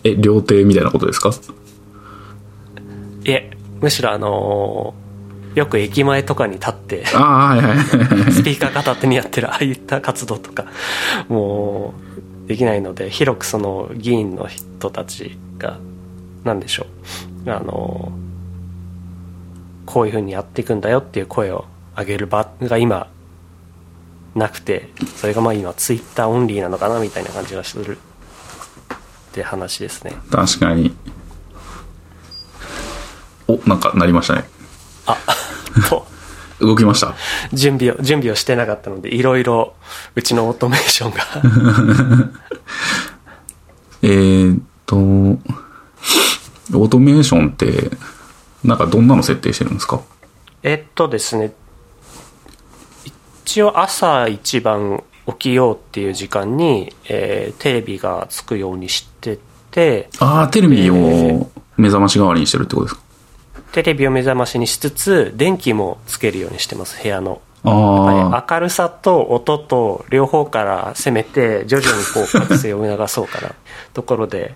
[0.05, 0.11] ー。
[0.11, 1.31] え、料亭みたいなことですか？
[3.25, 5.07] いえむしろあのー
[5.59, 7.79] よく駅前とかに立ってあはいはい。
[8.31, 10.67] スピーカー片手にやってるああいった活動とか
[11.31, 11.95] も
[12.45, 15.79] うできないので広くその議員の人たちが
[16.47, 16.87] 何でしょ
[17.45, 18.13] うあの
[19.85, 23.09] こういうふうにやっていくんだよっていう声を上げる場が今
[24.35, 30.95] なくてそれがまあ今ツイッターオンリーなのかなみたいな感じがするって話ですね確かに。
[33.49, 34.45] お、なんかなりましたね。
[35.07, 35.17] あ
[35.89, 36.07] と
[36.61, 37.15] 動きました。
[37.53, 39.75] 準備を準備をしてなかったのでいろいろ
[40.15, 42.31] うちのオートメーションが
[44.03, 44.97] えーっと、
[46.75, 47.91] オートメーションって、
[48.65, 50.01] なんかどんなの設定してるんですか？
[50.63, 51.53] えっとですね
[53.05, 59.39] 一応朝一番起きようっていう時間に、えーテレビがつくようにして
[59.71, 63.03] てああ、テレビえを目覚まし代わりにしてるってことですか？
[63.73, 67.41] テレビを目覚ましにしつつ電気もつけるようにしてます部屋の。
[67.69, 73.55] あ明るさと音と両方から攻めて徐々にこう覚醒を促そうかな。
[73.93, 74.55] ところで。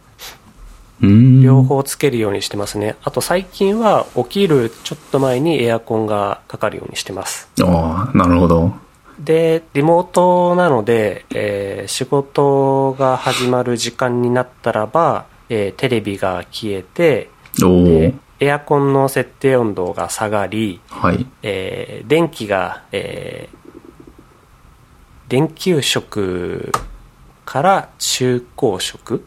[1.03, 8.73] 両方つけるようにしてますねあと最近は起きるちょっと前にエアコンがかかるようにしてますああ、なるほど。
[9.19, 17.29] でリモートなので、えー仕事が始まる時間になったらば、えーテレビが消えて
[18.39, 21.27] エアコンの設定温度が下がり、はい。
[21.43, 23.61] えー電気が、えー
[25.29, 26.73] 電球色
[27.45, 29.23] から中光色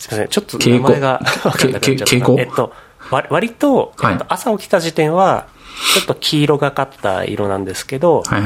[0.00, 2.72] すいませんちょっと名前が分かんなくなっちゃったえっと
[3.10, 4.12] わ割と、はい。
[4.14, 5.46] えっと朝起きた時点は
[5.94, 8.38] ちょっと黄色がかった色なんですけど、は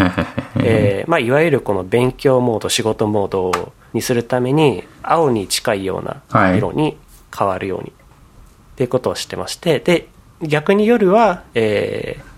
[1.18, 6.58] いわゆるこの勉強モード仕事モードにするために青に近いようはない。
[6.58, 6.96] 色に
[7.36, 7.92] 変わるように、っ
[8.76, 10.08] ていうことをしてましてで
[10.42, 12.34] 逆に夜は、えー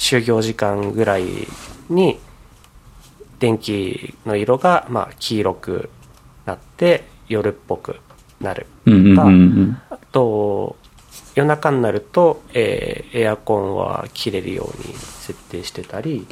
[0.00, 1.26] 就業時間ぐらい
[1.90, 2.18] に
[3.38, 5.90] 電気の色が、まあ、黄色く
[6.46, 7.96] なって夜っぽく
[8.40, 9.78] なるうんうんうんうん。
[9.90, 10.76] あと
[11.34, 16.26] 夜中になると、えーエアコンは切れるように設定してたり、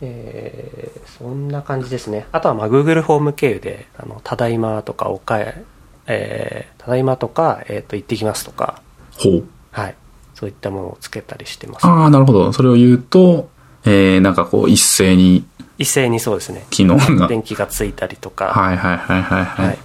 [0.00, 5.64] えーそんな感じですねあとはまあ Google ホーム経由で「あのただいま」とか「おかえ」
[6.06, 8.80] えーただいま」とか、えーと「行ってきます」とか、
[9.18, 9.44] ほう。
[9.72, 9.94] はい、
[10.34, 12.52] そういったものをつけたりしてますああ、なるほど。
[12.52, 13.50] それを言うと、
[13.84, 15.44] えー、なんかこう一斉に
[15.78, 17.28] 一斉にそうですね機能が。
[17.28, 19.66] 電気がついたりとか、はいはいはいはいはい。
[19.66, 19.78] はい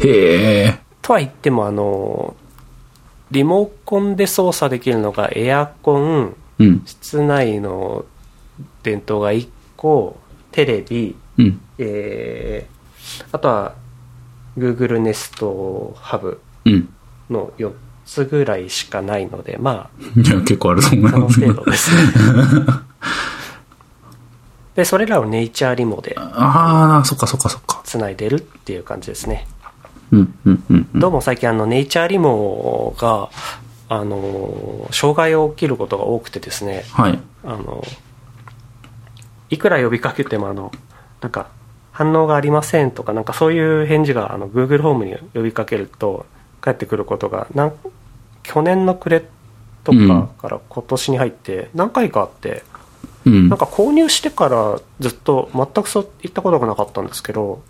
[0.00, 0.78] へえ。
[1.02, 2.34] とは言ってもあの
[3.30, 6.82] リモコンで操作できるのがエアコンうん。
[6.86, 8.04] 室内の
[8.82, 10.16] 電灯が1個
[10.52, 11.60] テレビ、うん。
[11.78, 12.76] えー
[13.30, 13.74] あとは
[14.58, 16.88] Google Nest ハブうん。
[17.30, 17.72] の4
[18.04, 21.52] つぐらいしかないのでまいや、結構あると思いますけど。
[21.54, 22.02] 程度ですね
[24.74, 27.80] でそれらをネイチャーリモでああ、そっかそっかそっか。
[27.84, 29.46] つないでるっていう感じですね。
[30.94, 33.30] どうも最近あのネイチャーリモが
[33.88, 37.18] あの障害を起きることが多くてですねはい。
[37.44, 37.82] あの
[39.48, 40.72] いくら呼びかけてもあの
[41.20, 41.48] なんか
[41.92, 46.26] 反応がありませんとかなんかそういう返事があの Google ホームに呼びかけると
[46.60, 47.72] 返ってくることがなん
[48.42, 49.24] 去年の暮れ
[49.84, 52.64] とかから今年に入って何回かあって、
[53.24, 53.48] うん。
[53.48, 57.62] なんか購入してからずっと全くそういったことがなかったんですけど、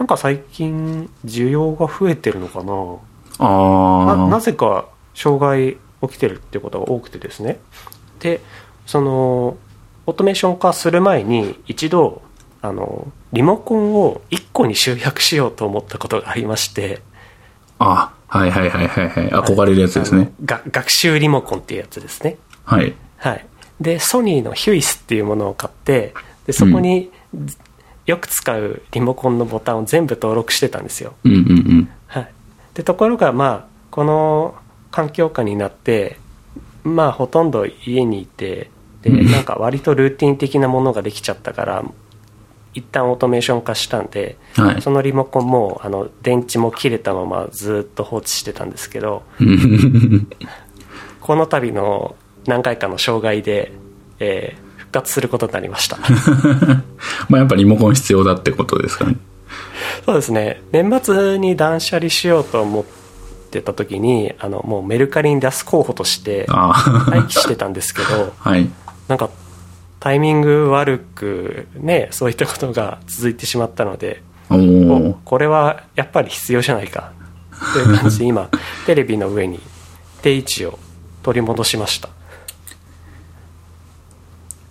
[0.00, 2.72] なんか最近需要が増えてるのかな？
[3.38, 4.16] ああ。
[4.16, 5.76] ななぜか障害
[6.08, 7.58] 起きてるっていうことが多くてですね
[8.18, 8.40] で
[8.86, 9.58] その
[10.06, 12.22] オートメーション化する前に一度
[12.62, 17.02] あのリモコンを1個に集約しようと思ったことがありまして
[17.78, 19.28] あ、はいはいはいはいはい。
[19.28, 20.32] 憧れるやつですね。
[20.44, 22.94] が学習リモコンっていうやつですねはい。
[23.18, 23.46] はい
[23.78, 26.14] でソニーのヒュイスっていうものを買って
[26.46, 27.10] でそこに、
[28.10, 31.14] よく使うリモコンのボタンを全部登録してたんですよ。
[31.22, 31.42] うんうんう
[31.82, 31.88] ん。
[32.08, 32.32] はい、
[32.74, 34.56] でところがまあこの
[34.90, 36.18] 環境下になって
[36.82, 38.68] まあほとんど家にいて
[39.02, 39.30] でうん。
[39.30, 41.84] なんか割とルーティン的なものができちゃったから
[42.74, 44.82] 一旦オートメーション化したんで、はい。
[44.82, 49.22] そのリモコンもあの電池も切れたままずっと放置してたんですけど
[51.20, 53.70] この度の何回かの障害で、
[54.18, 55.98] えー復活することになりました
[57.30, 59.16] まあやっぱリモコン必要だってことですかね。
[60.04, 62.84] そうですね年末に断捨離しようと思っ
[63.50, 66.46] てた時にあのもうメルカリに出す候補として。
[67.06, 68.68] 待機してたんですけど はい。
[69.06, 69.30] なんか
[70.00, 74.22] タイミング悪くねそういったことが続いてしまったので。
[75.24, 77.12] これはやっぱり必要じゃないか
[77.72, 78.50] という感じで今
[78.84, 79.60] テレビの上に
[80.22, 80.76] 定位置を
[81.22, 82.08] 取り戻しました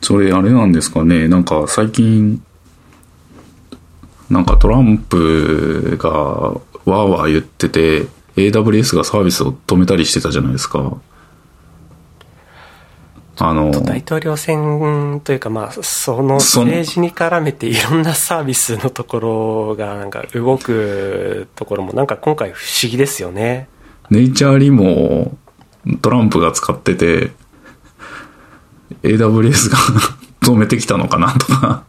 [0.09, 1.27] それあれなんですかね。
[1.27, 2.43] なんか最近、
[4.27, 10.99] なんかトランプがわーわー言ってて、AWS がサービスを止めたりしてたじゃないですか。
[13.37, 23.69] あの、大統領選というかまあその政治に絡めていろんなサービスのところがなんか動くところもなんか今回不思議ですよね
[24.09, 25.37] ネイチャーリも
[26.01, 27.31] トランプが使ってて、
[29.03, 29.77] AWS が
[30.41, 31.83] 止めてきたのかなとか。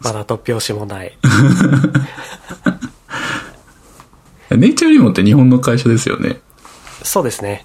[0.00, 1.16] まだ突拍子もない
[4.50, 6.40] ネイチャーリモって日本の会社ですよね。
[7.02, 7.62] そうですね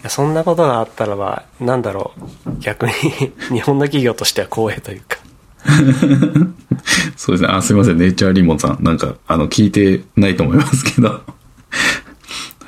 [0.00, 2.12] いやそんなことがあったらばなんだろ
[2.46, 2.92] う逆に
[3.52, 5.18] 日本の企業としては光栄というか
[7.16, 7.48] そうですね。
[7.48, 7.98] あ、すいません。
[7.98, 8.82] ネイチャーリモンさん。
[8.82, 11.20] なんか、あの、聞いてないと思いますけど。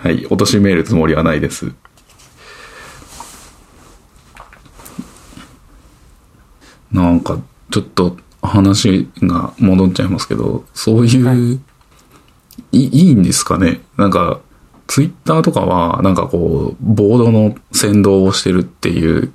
[0.03, 0.25] はい。
[0.27, 1.73] 落としめるつもりはないです。
[6.91, 7.39] なんか、
[7.71, 11.61] ちょっと話が戻っちゃいますけど、そういう、はい
[12.73, 13.81] い、いいんですかね？
[13.99, 14.41] なんか、
[14.87, 19.33] ツイッターとかは、なんかこう、ボードの先導をしてるっていう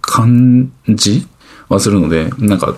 [0.00, 1.26] 感じ？
[1.68, 2.76] はするので、なんか、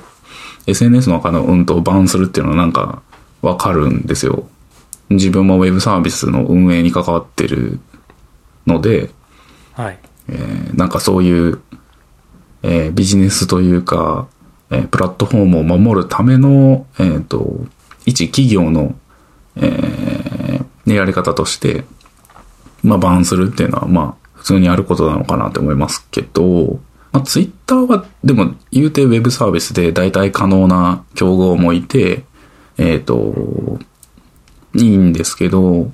[0.67, 3.03] SNS のアカウントをバンするっていうのはなんか
[3.43, 4.49] わかるんですよ。
[5.11, 7.81] 自分もウェブサービスの運営に関わってる
[8.67, 9.11] ので、
[9.73, 9.99] はい。
[10.29, 11.61] えーなんかそういう、
[12.63, 14.29] えービジネスというか、
[14.71, 17.67] えープラットフォームを守るための、えっ、と、
[18.05, 18.95] 一企業の、
[19.57, 19.99] えー
[20.95, 21.85] やり方として、
[22.83, 26.81] まあ、バンするっていうのは、まあ、普通にあることなのかなと思いますけど、
[27.13, 32.25] まあ、ツイッターは、でも、言うてウェブサービスで大体可能な競合もいて、
[32.77, 33.79] えっ、と、
[34.75, 35.91] いいんですけど、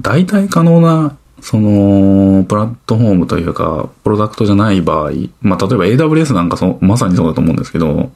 [0.00, 8.10] 大体可能な、その、プラットフォームというか、プロダクトじゃない場合、まあ、例えば AWS なんかそまさにそうだと思うんですけど、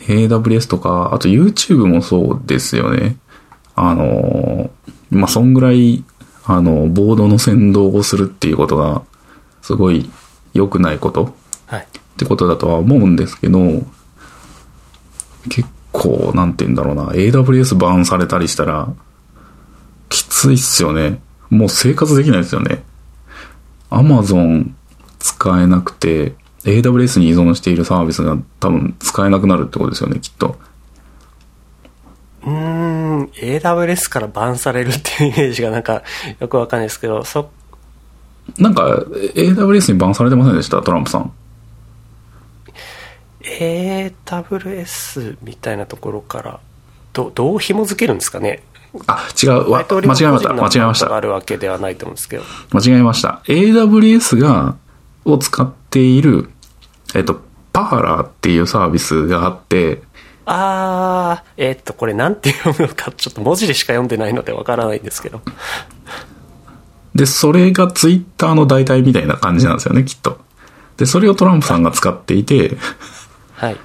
[0.00, 3.16] AWS とか、あと YouTube もそうですよね。
[3.74, 4.70] あの、
[5.10, 6.04] まあ、そんぐらい、
[6.44, 9.02] あの、ボードの先導をするっていうことが、
[9.62, 10.10] すごい
[10.54, 11.34] 良くないこと
[11.66, 13.60] はいってことだとは思うんですけど、
[15.48, 18.88] 結構、なんて言うんだろうな、AWS バーンされたりしたら、
[20.08, 21.20] きついっすよね。
[21.50, 22.82] もう生活できないですよね。
[23.90, 24.70] Amazon
[25.18, 30.58] 使えなくて、AWS に依存しているサービスが多分使えなくなるってことですよね、きっと。
[32.42, 36.02] うーん AWS からバンされるっていうイメージがなんか
[36.38, 37.50] よくわかんないですけどそ
[38.58, 40.80] なんか、AWS にバンされてませんでした？
[40.82, 41.32] トランプさん。
[43.58, 46.60] AWS みたいなところから
[47.12, 48.62] どどう紐付けるんですかね？
[49.06, 49.70] あ、違う。
[49.70, 50.52] わ間違えました。
[50.52, 51.14] 間違えました。
[51.14, 53.42] あるわけではないと思うんですけど間違えました。
[53.46, 54.76] AWS が、
[55.24, 56.50] を使っている、
[57.14, 57.40] えっと、
[57.72, 60.02] パーラーっていうサービスがあって、
[60.46, 65.42] あーえーっとこれなんて読むのかちょっと文字でしか読んでないのでわからないんですけど
[67.14, 70.38] で、それがツイッターの代替みたいな感じなんですよね、きっと。
[70.96, 72.76] で、それをトランプさんが使っていて、
[73.60, 73.76] はい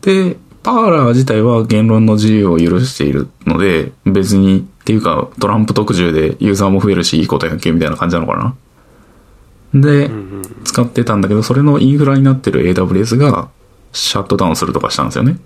[0.00, 8.54] で、パーラー自体は言論の自由を許しているので、別にっていうか、トランプ特需でユーザーも増えるし、いいことやんけ、みたいな感じなのか
[9.72, 9.80] な。
[9.80, 10.42] で、うんうん。
[10.64, 13.48] 使ってたんだけど、それのインフラになってる AWS が
[13.92, 15.38] シャットダウンするとかしたんですよね。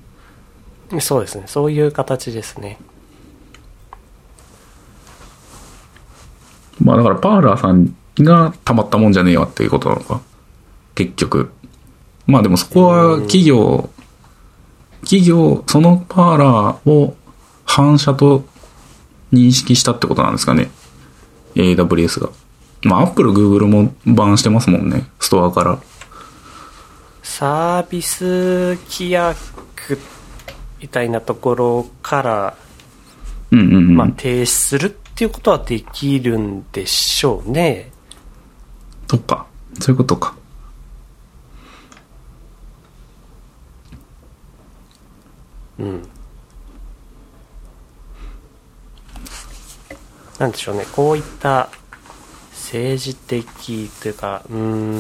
[1.01, 1.45] そうですね。
[1.47, 2.79] そういう形ですね。
[6.81, 10.21] まあだからパーラーさんがたまったもんじゃねえわっていうことなのか。
[10.95, 11.51] 結局。
[12.27, 13.91] まあでもそこは企業、
[15.03, 17.17] 企業、そのパーラーを
[17.65, 18.45] 反射と
[19.33, 20.71] 認識したってことなんですかね。
[21.55, 22.31] AWS が。
[22.83, 25.07] まあ Apple、Google もバンしてますもんね。
[25.19, 25.79] ストアから。
[27.23, 29.99] サービス規約
[30.81, 32.57] みたいなところから、
[33.51, 33.97] うんうんうん。
[33.97, 37.91] まあ、停止するっていうことはできるんでしょうね。
[39.07, 39.47] とか。
[39.81, 40.35] そういうことか。
[45.83, 46.03] うん。
[50.39, 51.69] なんでしょうね、こういった
[52.53, 54.57] 政治的というか、うー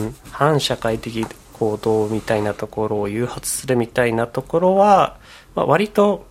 [0.08, 5.16] ん、反社会的行動みたいなところを誘発するみたいなところは、
[5.54, 6.26] まあ、割と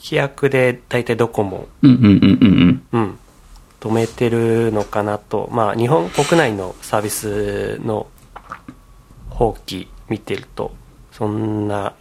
[0.00, 1.66] 規約で大体どこも、
[3.80, 8.06] 止めてるのかなと、まあ、日本国内のサービスの
[9.30, 10.74] 放棄見てると、
[11.12, 11.94] そんな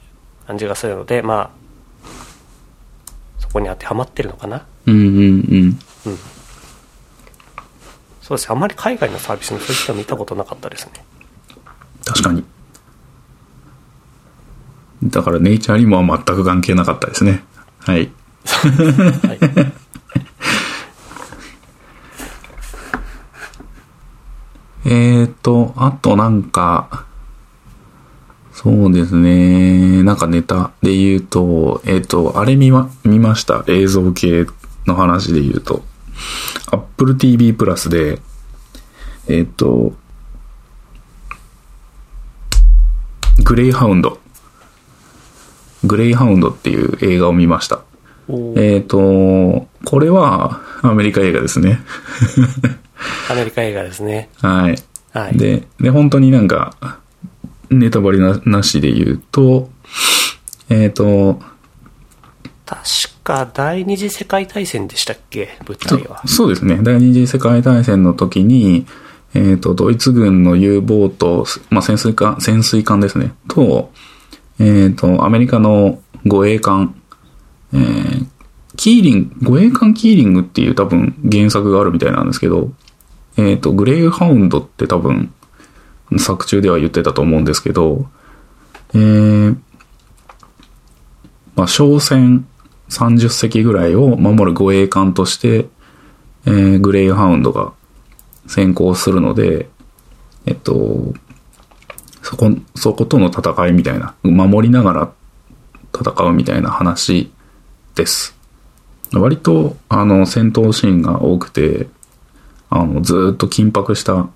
[0.48, 1.63] 感じがするので、まあ、そ
[3.54, 4.66] こに当てはまってるのかな？
[4.86, 5.80] うんうんうん。
[8.22, 10.94] そうですあんまり海外のサービスのそういったの見たことなかったですね。
[12.06, 12.44] 確かに。
[15.04, 17.44] だからネイチャーにも全く関係なかったですね。
[17.80, 18.10] はい。
[18.46, 19.40] はい。
[24.86, 27.06] えーと、あとなんか、
[28.54, 30.04] そうですね。
[30.04, 33.64] なんかネタで言うと、えっ、と、あれ見ま、見ました？
[33.68, 34.46] 映像系
[34.86, 35.84] の話で言うと。
[36.72, 38.20] Apple TV プラスで、
[39.28, 39.94] えっ、と、
[43.44, 44.20] グレイハウンド。
[45.84, 47.82] グレイハウンドっていう映画を見ました。
[48.56, 51.80] えっ、と、これはアメリカ映画ですね。
[53.30, 54.30] アメリカ映画ですね。
[54.42, 54.76] はい。
[55.12, 55.38] はい。
[55.38, 57.00] で、で、本当になんか、
[57.70, 59.70] ネタバレななしで言うと、
[60.70, 61.40] えっ、と、
[62.66, 62.82] 確
[63.24, 65.58] か第二次世界大戦でしたっけ？
[65.68, 66.22] 舞そ台は。
[66.28, 66.80] そうですね。
[66.82, 68.86] 第二次世界大戦の時に、
[69.34, 73.34] えっ、と、ドイツ軍の U ボート、まあ、潜水艦、潜水艦ですね。
[73.48, 73.92] と、
[74.60, 76.96] えっ、と、アメリカの護衛艦、
[77.74, 78.28] えー
[78.76, 82.72] キーリング、護衛艦キーリングっていう多分原作があるみたいなんですけど、
[83.38, 85.32] えっ、と、グレイハウンドって多分
[86.20, 88.08] 作中では言ってたと思うんですけど、
[88.94, 89.58] えー、
[91.56, 92.46] まあ、商船
[92.90, 95.68] 30隻ぐらいを守る護衛艦として、
[96.46, 97.74] えーグレイハウンドが
[98.48, 99.70] 先行するので、
[100.46, 101.14] えっと、
[102.22, 105.14] そこ、そことの戦いみたいな、守りながら
[105.94, 107.32] 戦うみたいな話
[107.96, 108.36] です。
[109.14, 111.88] 割と、あの、戦闘シーンが多くて、
[112.70, 114.28] あの、ずっと緊迫した、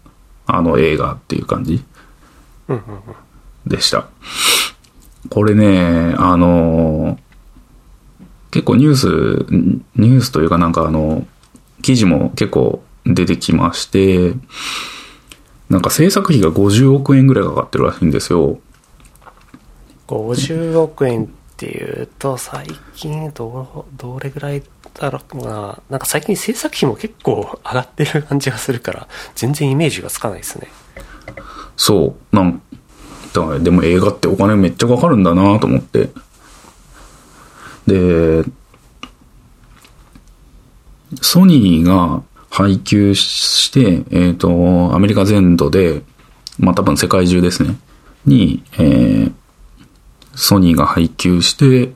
[0.47, 1.83] あの、映画っていう感じ。
[3.65, 4.07] でした。
[5.29, 7.19] これね、あの、
[8.51, 9.07] 結構ニュース、
[9.95, 11.27] ニュースというかなんかあの、
[11.81, 14.33] 記事も結構出てきまして、
[15.69, 18.59] なんか制作費が50億円ぐらいかかってるらしいんですよ。
[20.07, 21.27] 50億円っ
[21.57, 24.63] ていうと、最近ど、どれぐらい
[24.99, 25.79] だろうな。
[25.89, 30.67] なんか最近制作費も結構上がってる感じがするから、全然イメージがつかないですね。
[31.75, 32.35] そう。
[32.35, 32.61] なん
[33.33, 36.09] だからでも映画ってお金めっちゃかかるんだなと思って。
[37.85, 38.43] で、
[41.21, 46.01] ソニーが配給して、えっ、と、アメリカ全土で、
[46.59, 47.77] まあ多分世界中ですね、
[48.25, 49.33] に、えー
[50.39, 51.91] ソニーが配給して、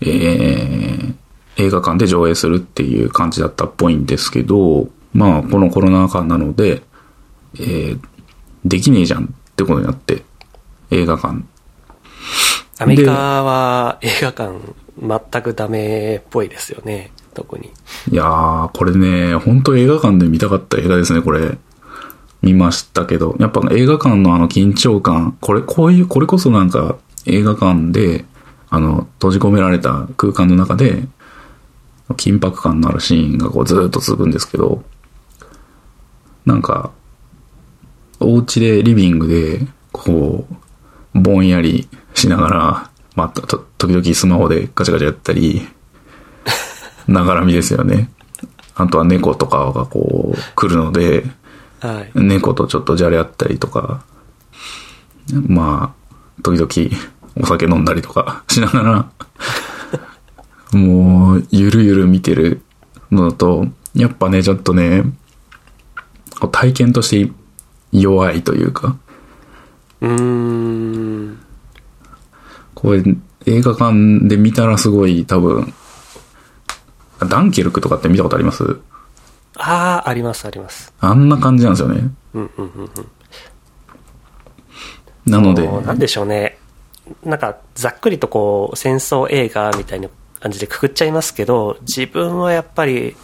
[0.00, 1.14] えー
[1.56, 6.82] 映画館で上映するっていう感じだったっぽいんですけど、まあこのコロナ禍なので、
[7.54, 8.00] えー
[8.66, 10.24] できねえじゃんってことになって、
[10.90, 11.44] 映画館。
[12.78, 13.12] アメリカ
[13.44, 14.58] は映画館
[15.00, 17.12] 全くダメっぽいですよね。
[17.32, 17.70] 特に。
[18.10, 21.58] いやー、これね、本当映画館で見たかった映画ですね、これ。
[22.42, 28.24] 見ましたけど、やっぱ映画館のあの緊張感、これ、こういう、これこそなんか映画館で、
[28.68, 31.04] あの、閉じ込められた空間の中で、
[32.14, 34.84] 緊迫感のあるシーンがこうずーっと続くんですけど、
[36.44, 36.92] なんか、
[38.20, 40.46] お家でリビングで、こ
[41.14, 45.66] う、ぼんやりしながら、まあ、と、時々スマホでガチャガチャやったり、
[47.08, 48.10] ながら見ですよね。
[48.76, 51.26] あとは猫とかがこう来るので、
[51.80, 52.10] はい。
[52.14, 54.02] 猫とちょっとじゃれ合ったりとか、
[55.48, 57.00] まあ、時々
[57.40, 59.10] お酒飲んだりとかしながら、
[60.72, 62.62] もう、ゆるゆる見てる
[63.10, 65.04] のだと、やっぱね、ちょっとね、
[66.52, 67.32] 体験として
[67.92, 68.96] 弱いというか、
[70.00, 71.38] うーん。
[72.74, 73.02] これ
[73.46, 75.72] 映画館で見たらすごい多分、
[77.18, 78.78] ダンケルクとかって見たことあります？
[79.56, 80.92] ああ、あります、あります。
[81.00, 82.10] あんな感じなんですよね。
[82.34, 82.90] うんうんうんうん。
[85.24, 86.58] なので、なんでしょうね。
[87.24, 90.10] なんか、ざっくりとこう、戦争映画みたいな
[90.46, 93.16] 感じでくくっちゃいますけど、自分はやっぱり、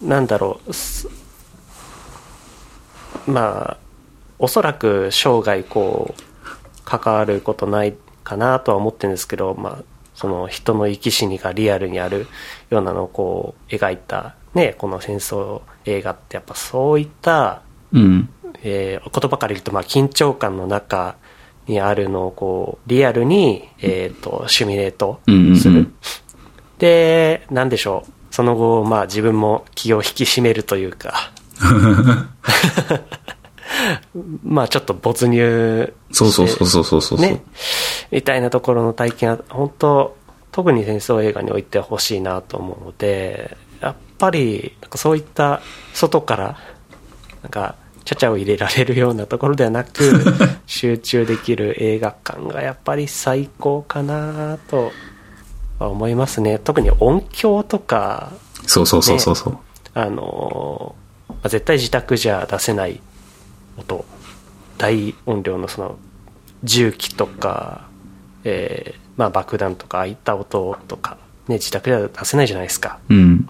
[0.00, 1.08] なんだろう、す
[3.26, 3.76] まあ、
[4.38, 6.22] おそらく生涯こう、
[6.84, 9.84] 関わることないかなとは思ってるんですけど、まあ、
[10.14, 12.28] その人の生き死にがリアルにある
[12.70, 18.28] ようなのをこう、描いた、ね、この戦争映画ってやっぱそういったうん。
[18.62, 21.16] えー言葉から言うと、まあ、緊張感の中
[21.66, 25.92] にあるのをこうリアルに、えー、とシミュレートうんうんうんする、
[26.78, 28.12] でなんでしょう。
[28.30, 31.30] その後、まあ、自分も気を引き締めるというか。
[34.42, 37.20] まあちょっと没入そうそうそうそうそうそう。
[37.20, 37.42] ね。
[38.10, 40.16] みたいなところの体験は本当
[40.52, 45.60] 特に戦争映画においてほしいなと思うのでやっぱりなんかそういった
[45.92, 46.58] 外から
[47.42, 50.22] なんかちゃちゃを入れられるようなところではなく
[50.66, 54.92] 集中できる映画館がやっぱり最高かなと
[55.84, 58.32] は思いますね特に音響とか
[58.66, 59.58] そうそうそうそうそう。
[59.94, 60.94] あの
[61.28, 63.00] まあ絶対自宅じゃ出せない
[63.76, 64.04] 音
[64.78, 65.98] 大音量のその
[66.64, 67.88] 重機とか、
[68.42, 73.48] えーまあ、爆弾とかああいった音とか、ね、自宅では出せないじゃないですかうん。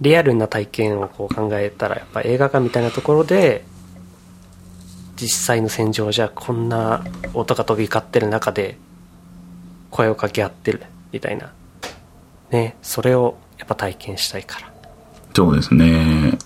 [0.00, 3.64] リアルな体験をこう考えたらやっぱ映画館みたいなところで
[5.16, 7.04] 実際の戦場じゃこんな
[7.34, 8.78] 音が飛び交ってる中で
[9.90, 10.82] 声を掛け合ってる
[11.12, 11.52] みたいな
[12.50, 14.70] ねそれをやっぱ体験したいから
[15.34, 16.36] そうですね。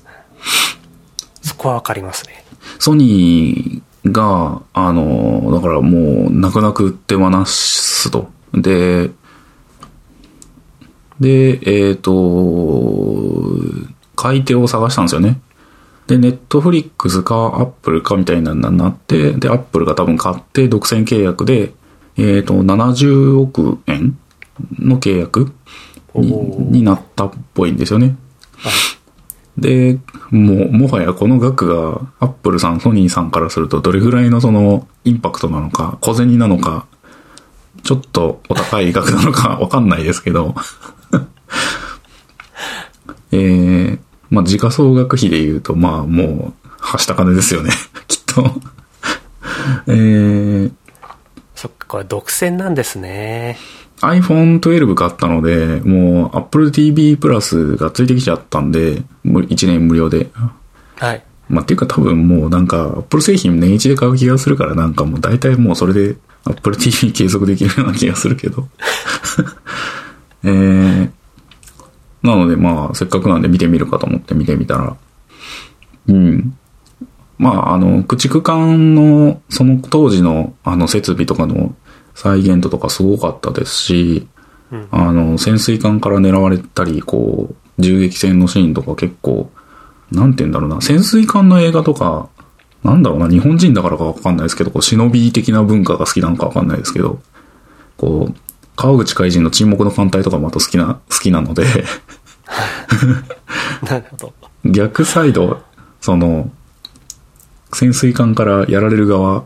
[1.42, 2.44] そこは分かりますね
[2.78, 8.30] ソニーが、あの、だからもう、泣く泣く手放すと。
[8.52, 9.10] で、
[11.20, 12.12] で、えっ、と、
[14.16, 15.40] 買い手を探したんですよね。
[16.06, 21.72] で、ネットフリックスかアップルかみたいなのになって、で、アップルが多分買って独占契約で、
[22.16, 24.18] えっ、と、70億円
[24.78, 25.52] の契約
[26.14, 28.16] になったっぽいんですよね。
[29.56, 29.98] で、
[30.30, 36.86] もう、もはやこの額が、アップルさん、ソニーさんからすると、どれぐらいのその、インパクトなのか、小銭なのか、
[37.84, 40.54] ちょっとお高い額なのか わかんないですけど、
[43.30, 43.98] えー、
[44.30, 47.70] まあ、時価総額比で言うと、まあ、もう、はした金ですよね、
[48.08, 48.60] きっと。
[49.86, 50.72] えー、
[51.54, 53.58] そっかこれ独占なんですね
[54.00, 60.30] iPhone 12買ったので、もう Apple TV プラスがついてきちゃったんで、もう1年無料で。
[60.96, 68.68] はいまあ、っていうか多分もうなんか、Apple 製品年一で買う気がするからなんかもう大体もうそれで Apple TV 継続できるような気がするけど。
[70.46, 71.10] えー、
[72.22, 74.96] なのでまあ、せっかくなんで見てみるかと思って見てみたら、
[76.08, 76.56] うん。
[77.38, 81.74] まあ、あの、駆逐艦の、その当時の、あの、設備とかの
[82.14, 84.28] 再現度とかすごかったですし、
[84.70, 84.88] うん。
[84.90, 89.50] あの、潜水艦から狙われたり、こう、銃撃戦のシーンとか結構、
[90.12, 92.28] なんて言うんだろうな、潜水艦の映画とか、
[92.82, 97.20] なんだろうな、日本人だからかわかんないですけど、こう、忍び的な文化が好きなのかわかんないですけど、
[97.96, 98.34] こう、
[98.76, 101.64] 川口海人の沈黙の艦隊とかまた好きな、好きなので、
[103.88, 104.32] なるほど。
[104.64, 105.62] 逆サイド、
[106.00, 106.50] その、
[107.72, 109.44] 潜水艦からやられる側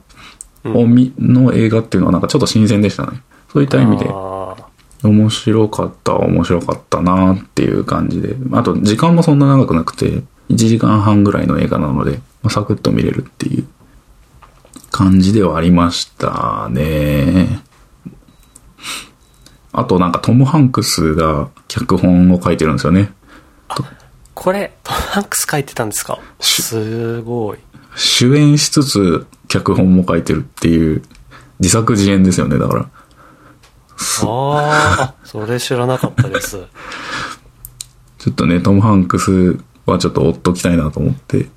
[0.64, 3.22] を見、の映画っていうのはなんかちょっと新鮮でしたね。
[3.52, 4.56] そういった意味で、あ
[5.02, 8.36] 面白かった、面白かったなっていう感じで。
[8.52, 13.66] あと、時間もそんな長くなくて、1時間半ぐらいの映画なので、まあサクッと見れるっていう
[14.90, 17.62] 感じではありましたね。
[19.72, 23.12] あとなんかトム・ハンクスが脚本を書いてるんですよね。
[23.68, 23.84] ー
[24.34, 26.18] これトム・ハンクス書いてたんですか？
[26.40, 27.58] しすごい
[27.98, 31.02] 主演しつつ脚本も書いてるっていう
[31.60, 32.82] 自作自演ですよね、だから。
[32.82, 36.56] あーあそれ知らなかったです
[38.18, 41.48] ちょっとね、トム・ハンクスはちょっと追っときたいなと思って。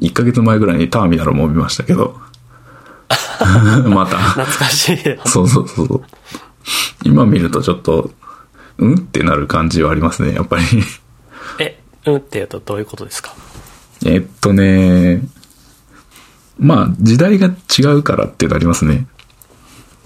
[0.00, 2.20] 1ヶ月前ぐらいにターミナルも見ましたけど。
[3.88, 4.18] また。
[4.18, 6.02] 懐かしいそうそうそうそう。
[7.04, 8.10] 今見るとちょっと、
[8.78, 8.94] うん？
[8.94, 10.62] ってなる感じはありますね、やっぱり。
[11.58, 13.34] え、うんって言うとどういうことですか？
[14.04, 15.22] えっとね、
[16.58, 19.06] まあ、時代が違うからっていうのありますね。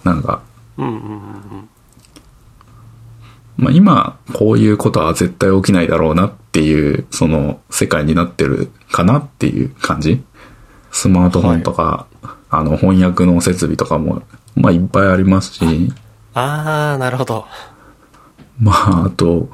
[0.04, 0.42] なんか、
[0.76, 1.68] うんうんうんうん。
[3.56, 10.22] まあ今、こういうことは絶対起きないだろうなっていう、その世界になってるかなっていう感じ。
[10.92, 12.06] スマートフォンとか、
[12.50, 14.22] あの翻訳の設備とかも、
[14.54, 15.92] まあいっぱいありますし、
[16.34, 17.46] あー、なるほど。
[18.60, 19.50] まああと、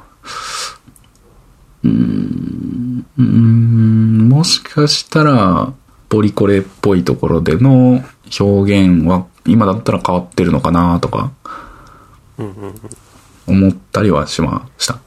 [1.85, 5.73] うーん、うーんもしかしたら、
[6.09, 8.03] ポリコレっぽいところでの
[8.39, 11.31] 表現は今だったら変わってるのかなとか
[12.37, 12.75] うんうんうん。
[13.47, 14.99] 思ったりはしました。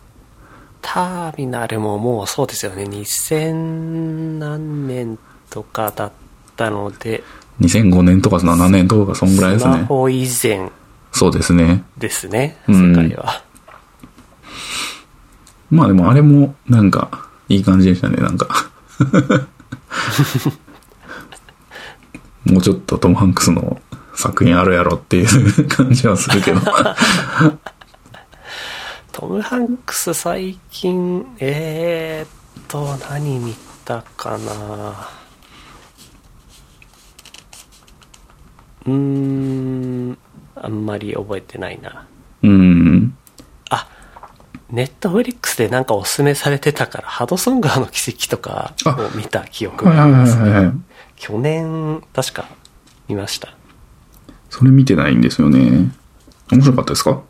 [0.81, 2.85] ターミナルももうそうですよね。
[2.85, 5.19] 2000何年
[5.51, 6.13] とかだっ
[6.57, 7.23] たので、
[7.61, 9.75] 2005年とか7年とかそんぐらいですね。
[9.75, 10.71] スマホ以前
[11.13, 11.85] そうですね。
[11.99, 13.43] ですね、うん世界は。
[15.71, 18.49] まあでもあれもなんかいい感じでしたね、なんか。
[22.45, 23.81] もうちょっとトム・ハンクスの
[24.15, 26.61] 作品あるやろっていう感じはするけど。
[29.13, 33.55] トム・ハンクス最近、えーっと、何見
[33.85, 35.09] たかな
[38.87, 40.19] うーん、
[40.55, 42.07] あんまり覚えてないな。
[42.43, 42.88] うん。
[44.71, 50.73] あ、ネットフリックスでなんかおすすめされてたから、ハドソン川の奇跡とかを見た記憶があります、はいはい。
[51.17, 52.49] 去年、確か
[53.09, 53.55] 見ました。
[54.51, 55.91] それ見てないんですよね。
[56.51, 57.23] 面白かったですか？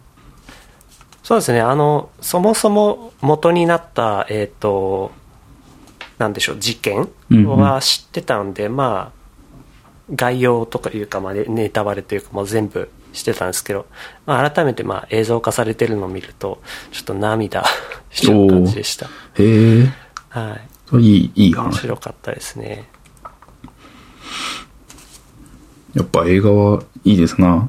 [1.23, 5.11] そうですね、あの、そもそも元になった、えっ、と、
[6.17, 9.19] なんでしょう、事件うんうんは知ってたんで、まあ、
[10.15, 13.87] 概要とかいうか、まあ、ネネタバレというか、もう全部してたんですけど、
[14.27, 16.63] まあ、改めて、まあ、映像化されてるのを見ると、
[16.93, 17.65] ちょっと涙
[18.11, 19.07] しちゃう感じでした。
[19.07, 19.11] へ
[19.81, 19.93] え。
[20.31, 20.59] は
[20.93, 20.97] い。
[21.01, 21.81] いい、いい面話。
[21.81, 22.89] 白かったですね。
[25.95, 27.69] やっぱ映画はいいですな。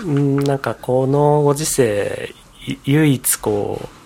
[0.00, 2.34] うん、なんかこのご時世、
[2.66, 3.97] い唯一こう、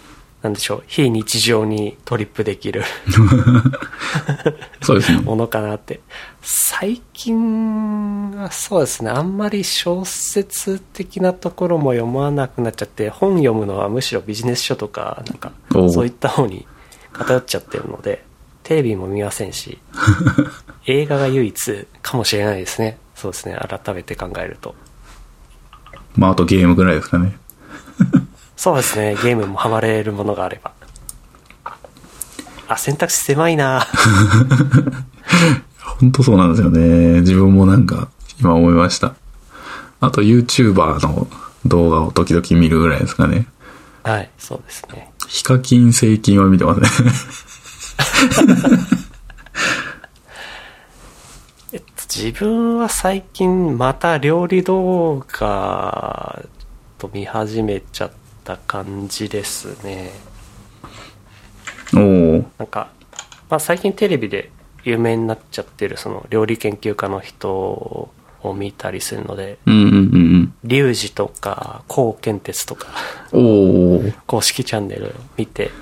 [0.42, 2.82] なんでしょう、非日常にトリップできる
[4.82, 5.20] そうですね。
[5.20, 6.00] ものかなって。
[6.42, 15.52] 最近はそうですね、あんまり小説的なところも読まなくなっちゃって、本読むのはむしろビジネス書とか、なんか
[15.90, 16.66] そういった方に
[17.12, 18.24] 偏っちゃってるので、
[18.64, 19.78] テレビも見ませんし、
[20.86, 22.98] 映画が唯一かもしれないですね。
[23.14, 24.74] そうですね、改めて考えると。
[26.16, 27.36] まああとゲームぐらいですかね。
[28.62, 30.70] そうですね、ゲームもハマれるものがあれば。
[32.68, 33.84] あ、選択肢狭いな
[35.98, 37.22] 本当そうなんですよね。
[37.22, 38.06] 自分もなんか、
[38.38, 39.14] 今思いました。
[39.98, 41.26] あと YouTuber の
[41.66, 43.48] 動画を時々見るぐらいですかね。
[44.04, 45.10] はい、そうですね。
[45.26, 46.88] ヒカキン、セイキンは見てますね。
[51.72, 56.44] えっと、自分は最近また料理動画
[56.98, 58.10] と見始めちゃっ
[58.44, 60.10] た感じですね。
[61.94, 62.90] おおなんか、
[63.50, 64.50] まあ、最近テレビで
[64.84, 70.32] 有名になっちゃってるその料理研究家の人を見たりするので、うんうんうん
[70.64, 72.88] リュウジとか、コウケンテツとか、
[74.26, 75.72] 公式チャンネルを見て、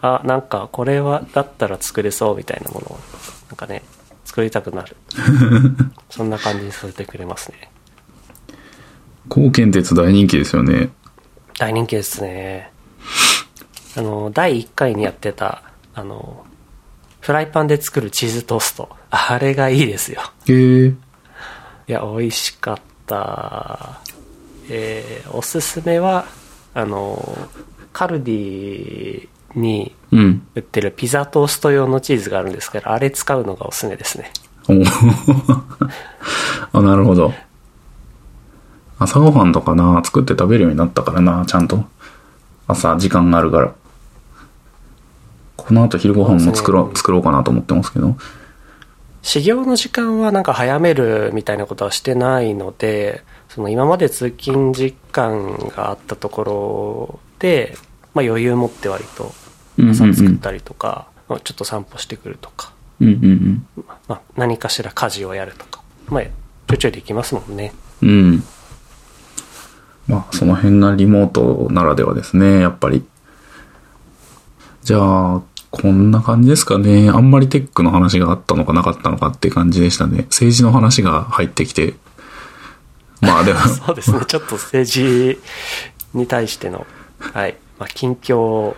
[0.00, 3.00] あ、なんかこれは、だったら作れそうみたいなものを、
[3.48, 3.82] なんかね、
[4.24, 4.96] 作りたくなる。
[6.08, 7.70] そんな感じにさせてくれますね。
[9.26, 10.90] 貢献鉄大人気ですよね。
[11.62, 12.72] 大人気ですね。
[13.96, 15.62] あの、第1回にやってた、
[15.94, 16.44] あの、
[17.20, 18.88] フライパンで作るチーズトースト。
[19.10, 20.22] あれがいいですよ。
[20.48, 20.88] へえ。
[20.88, 20.94] い
[21.86, 24.00] や、美味しかった。
[24.68, 26.26] えー、おすすめは、
[26.74, 27.38] あの、
[27.92, 30.44] カルディにうん。
[30.56, 34.32] 売ってるピザトースト用のチーズがあるんですけど、あれ使うのがおすすめですね。
[34.68, 34.82] おお
[36.80, 37.32] あ、なるほど。
[39.02, 41.84] 朝ごはんとかな、作って食べるようになったからな、ちゃんと。
[42.66, 43.72] 朝、時間があるから。
[45.56, 48.16] この後昼ごはんも作ろう、作ろうかなと思ってますけど。
[49.22, 57.76] 始業の時間はなんか早めるみたいなことはしてないので、その今まで通勤時間があったところで、
[58.14, 59.32] まあ余裕持って割と
[59.78, 63.66] うんうんうん朝作ったりとか、まあちょっと散歩してくるとか、うんうん
[64.08, 67.72] まあ何かしら家事をやるとか、まあちょいちょいできますもんね。
[68.02, 68.42] うん。
[70.08, 70.14] うん。
[70.14, 73.04] まあ、その辺がリモートならではですね、やっぱり。
[74.82, 74.98] じゃ
[75.36, 77.08] あ、こんな感じですかね。
[77.08, 80.24] あんまりテックの話があったのかなかったのかって感じでしたね。
[80.28, 81.94] 政治の話が入ってきて。
[83.22, 85.40] まあでも、 そうですね、ちょっと政治
[86.12, 86.86] に対しての、
[87.18, 88.76] はい、まあ、近況を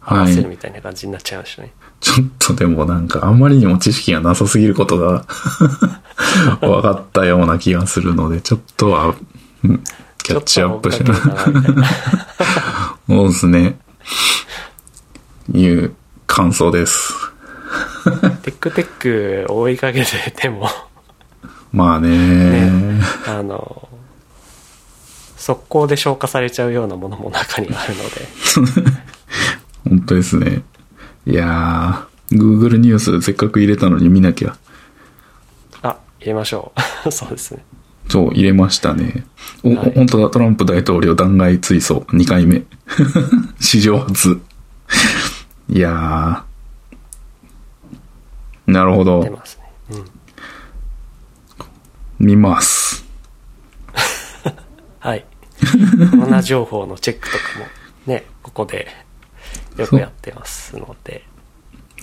[0.00, 1.72] 合わせるみたいな感じになっちゃいましたね。
[2.00, 5.26] ちょっとでもなんかあんまりにも知識がなさすぎることが
[6.62, 9.14] 分かったような気がするので、ちょっとは、
[9.64, 9.84] うん
[10.22, 11.14] キャッチアップした
[13.06, 13.78] そ うですね。
[15.52, 15.94] いう
[16.26, 17.12] 感想です。
[18.42, 20.68] テックテック追いかけてても、
[21.72, 23.88] まあねねあの、
[25.36, 28.28] 速攻で消化されちゃうようなものも中にはあるので、
[29.88, 30.62] 本当ですね。
[31.26, 34.56] いやー、Google ニュースせっかく入れたのに見なきゃ。
[35.82, 36.72] あ、入れましょ
[37.04, 37.10] う。
[37.10, 37.64] そうですね。
[38.10, 39.24] そう、入れましたね。
[39.62, 42.62] お、はい本当だ、トランプ大統領弾劾追訴2回目。
[43.60, 44.40] 史上初。
[45.68, 48.72] いやー。
[48.72, 49.22] なるほど。
[49.22, 49.72] 出ますね。
[52.18, 52.26] うん。
[52.26, 53.06] 見ます。
[55.00, 55.24] はい。
[56.10, 57.66] コロナ情報のチェックとかも
[58.06, 58.88] ね、ここで
[59.76, 61.24] よくやってますので、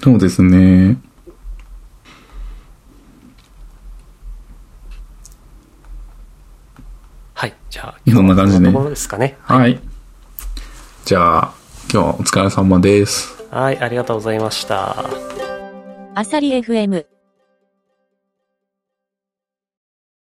[0.01, 0.97] そうですね。
[7.33, 7.53] はい。
[7.77, 9.37] じゃあ、そんな感じねところですかね。
[9.43, 9.79] はい。
[11.05, 11.53] じゃあ、
[11.93, 13.45] 今日はお疲れ様です。
[13.51, 15.05] はい、ありがとうございました。
[16.15, 17.05] アサリ FM